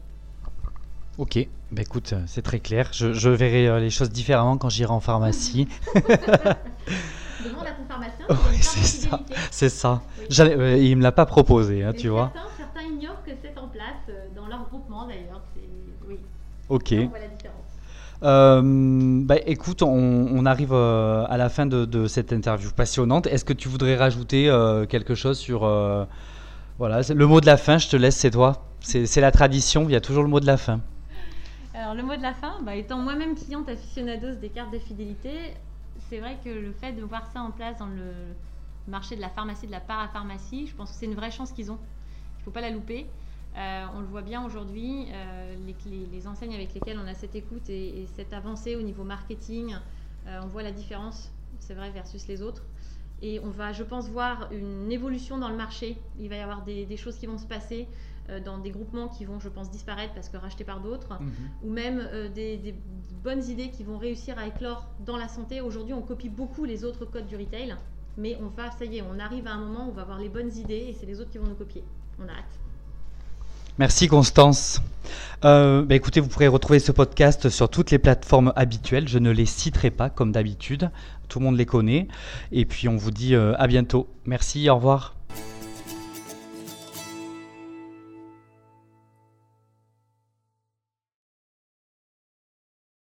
Ok, 1.18 1.38
bah 1.72 1.80
écoute, 1.80 2.12
euh, 2.12 2.20
c'est 2.26 2.42
très 2.42 2.60
clair. 2.60 2.90
Je, 2.92 3.28
verrai 3.30 3.66
euh, 3.68 3.80
les 3.80 3.88
choses 3.88 4.10
différemment 4.10 4.58
quand 4.58 4.68
j'irai 4.68 4.90
en 4.90 5.00
pharmacie. 5.00 5.66
Demande 5.94 7.66
à 7.66 7.70
ton 7.70 7.86
pharmacien. 7.88 8.26
Oui, 8.28 8.58
c'est 8.60 8.84
ça. 8.84 9.20
C'est 9.50 9.68
ça. 9.70 10.02
Euh, 10.40 10.76
il 10.78 10.94
me 10.98 11.02
l'a 11.02 11.12
pas 11.12 11.24
proposé, 11.24 11.82
hein, 11.82 11.94
tu 11.96 12.08
vois. 12.08 12.32
Certains 12.58 12.82
ignorent 12.82 13.22
que 13.24 13.30
c'est 13.42 13.58
en 13.58 13.68
place 13.68 14.14
dans 14.36 14.46
leur 14.46 14.68
groupement 14.68 15.06
d'ailleurs. 15.06 15.42
Oui. 16.06 16.18
Ok. 16.68 16.94
Euh, 18.22 18.60
bah, 19.24 19.36
écoute, 19.46 19.80
on, 19.80 20.44
arrive 20.44 20.74
à 20.74 21.36
la 21.38 21.48
fin 21.48 21.64
de, 21.64 22.06
cette 22.08 22.34
interview 22.34 22.70
passionnante. 22.72 23.26
Est-ce 23.26 23.46
que 23.46 23.54
tu 23.54 23.68
voudrais 23.68 23.96
rajouter 23.96 24.54
quelque 24.90 25.14
chose 25.14 25.38
sur 25.38 25.60
voilà 26.78 27.00
le 27.08 27.26
mot 27.26 27.40
de 27.40 27.46
la 27.46 27.56
fin 27.56 27.78
Je 27.78 27.88
te 27.88 27.96
laisse, 27.96 28.16
c'est 28.16 28.32
toi. 28.32 28.66
C'est 28.80 29.20
la 29.22 29.30
tradition. 29.30 29.84
Il 29.88 29.92
y 29.92 29.96
a 29.96 30.02
toujours 30.02 30.22
le 30.22 30.28
mot 30.28 30.40
de 30.40 30.46
la 30.46 30.58
fin. 30.58 30.80
Alors 31.76 31.92
le 31.92 32.02
mot 32.02 32.16
de 32.16 32.22
la 32.22 32.32
fin, 32.32 32.62
bah, 32.62 32.74
étant 32.74 32.96
moi-même 32.96 33.34
cliente 33.34 33.68
aficionados 33.68 34.36
des 34.36 34.48
cartes 34.48 34.72
de 34.72 34.78
fidélité, 34.78 35.52
c'est 36.08 36.20
vrai 36.20 36.38
que 36.42 36.48
le 36.48 36.72
fait 36.72 36.94
de 36.94 37.02
voir 37.02 37.26
ça 37.26 37.42
en 37.42 37.50
place 37.50 37.76
dans 37.76 37.88
le 37.88 38.12
marché 38.88 39.14
de 39.14 39.20
la 39.20 39.28
pharmacie, 39.28 39.66
de 39.66 39.72
la 39.72 39.80
parapharmacie, 39.80 40.68
je 40.68 40.74
pense 40.74 40.92
que 40.92 40.96
c'est 40.96 41.04
une 41.04 41.14
vraie 41.14 41.30
chance 41.30 41.52
qu'ils 41.52 41.70
ont. 41.70 41.78
Il 41.78 42.38
ne 42.38 42.44
faut 42.44 42.50
pas 42.50 42.62
la 42.62 42.70
louper. 42.70 43.06
Euh, 43.58 43.84
on 43.94 44.00
le 44.00 44.06
voit 44.06 44.22
bien 44.22 44.42
aujourd'hui, 44.42 45.06
euh, 45.12 45.54
les, 46.12 46.26
enseignes 46.26 46.54
avec 46.54 46.72
lesquelles 46.72 46.98
on 46.98 47.06
a 47.06 47.12
cette 47.12 47.34
écoute 47.34 47.68
et, 47.68 48.06
cette 48.16 48.32
avancée 48.32 48.74
au 48.74 48.82
niveau 48.82 49.04
marketing, 49.04 49.74
euh, 50.26 50.40
on 50.44 50.46
voit 50.46 50.62
la 50.62 50.72
différence, 50.72 51.30
c'est 51.58 51.74
vrai, 51.74 51.90
versus 51.90 52.26
les 52.26 52.40
autres. 52.40 52.62
Et 53.20 53.38
on 53.40 53.50
va, 53.50 53.74
je 53.74 53.82
pense, 53.82 54.08
voir 54.08 54.48
une 54.50 54.90
évolution 54.90 55.36
dans 55.36 55.50
le 55.50 55.56
marché. 55.56 55.98
Il 56.18 56.30
va 56.30 56.36
y 56.36 56.40
avoir 56.40 56.64
des 56.64 56.96
choses 56.96 57.18
qui 57.18 57.26
vont 57.26 57.38
se 57.38 57.46
passer. 57.46 57.86
Euh, 58.28 58.40
dans 58.40 58.58
des 58.58 58.70
groupements 58.70 59.06
qui 59.06 59.24
vont, 59.24 59.38
je 59.38 59.48
pense, 59.48 59.70
disparaître 59.70 60.12
parce 60.12 60.28
que 60.28 60.36
rachetés 60.36 60.64
par 60.64 60.80
d'autres, 60.80 61.20
mhm. 61.20 61.30
ou 61.62 61.70
même 61.70 62.00
euh, 62.12 62.28
des, 62.28 62.74
bonnes 63.22 63.44
idées 63.44 63.70
qui 63.70 63.84
vont 63.84 63.98
réussir 63.98 64.36
à 64.38 64.46
éclore 64.46 64.88
dans 65.04 65.16
la 65.16 65.28
santé. 65.28 65.60
Aujourd'hui, 65.60 65.94
on 65.94 66.02
copie 66.02 66.28
beaucoup 66.28 66.64
les 66.64 66.84
autres 66.84 67.04
codes 67.04 67.26
du 67.26 67.36
retail, 67.36 67.76
mais 68.16 68.36
on 68.42 68.48
va, 68.48 68.70
ça 68.72 68.84
y 68.84 68.98
est, 68.98 69.02
on 69.02 69.18
arrive 69.20 69.46
à 69.46 69.52
un 69.52 69.58
moment 69.58 69.86
où 69.86 69.90
on 69.90 69.92
va 69.92 70.02
avoir 70.02 70.18
les 70.18 70.28
bonnes 70.28 70.52
idées 70.56 70.86
et 70.88 70.96
c'est 70.98 71.06
les 71.06 71.20
autres 71.20 71.30
qui 71.30 71.38
vont 71.38 71.46
nous 71.46 71.54
copier. 71.54 71.84
On 72.20 72.24
a 72.24 72.32
hâte. 72.32 72.58
Merci 73.78 74.08
Constance. 74.08 74.80
Euh, 75.44 75.82
bah, 75.82 75.94
écoutez, 75.94 76.20
vous 76.20 76.28
pourrez 76.28 76.48
retrouver 76.48 76.78
ce 76.78 76.92
podcast 76.92 77.48
sur 77.48 77.68
toutes 77.68 77.90
les 77.90 77.98
plateformes 77.98 78.52
habituelles. 78.56 79.06
Je 79.06 79.18
ne 79.18 79.30
les 79.30 79.46
citerai 79.46 79.90
pas 79.90 80.10
comme 80.10 80.32
d'habitude. 80.32 80.90
Tout 81.28 81.38
le 81.38 81.44
monde 81.44 81.56
les 81.56 81.66
connaît. 81.66 82.08
Et 82.52 82.64
puis 82.64 82.88
on 82.88 82.96
vous 82.96 83.10
dit 83.10 83.36
à 83.36 83.66
bientôt. 83.66 84.08
Merci, 84.24 84.70
au 84.70 84.76
revoir. 84.76 85.15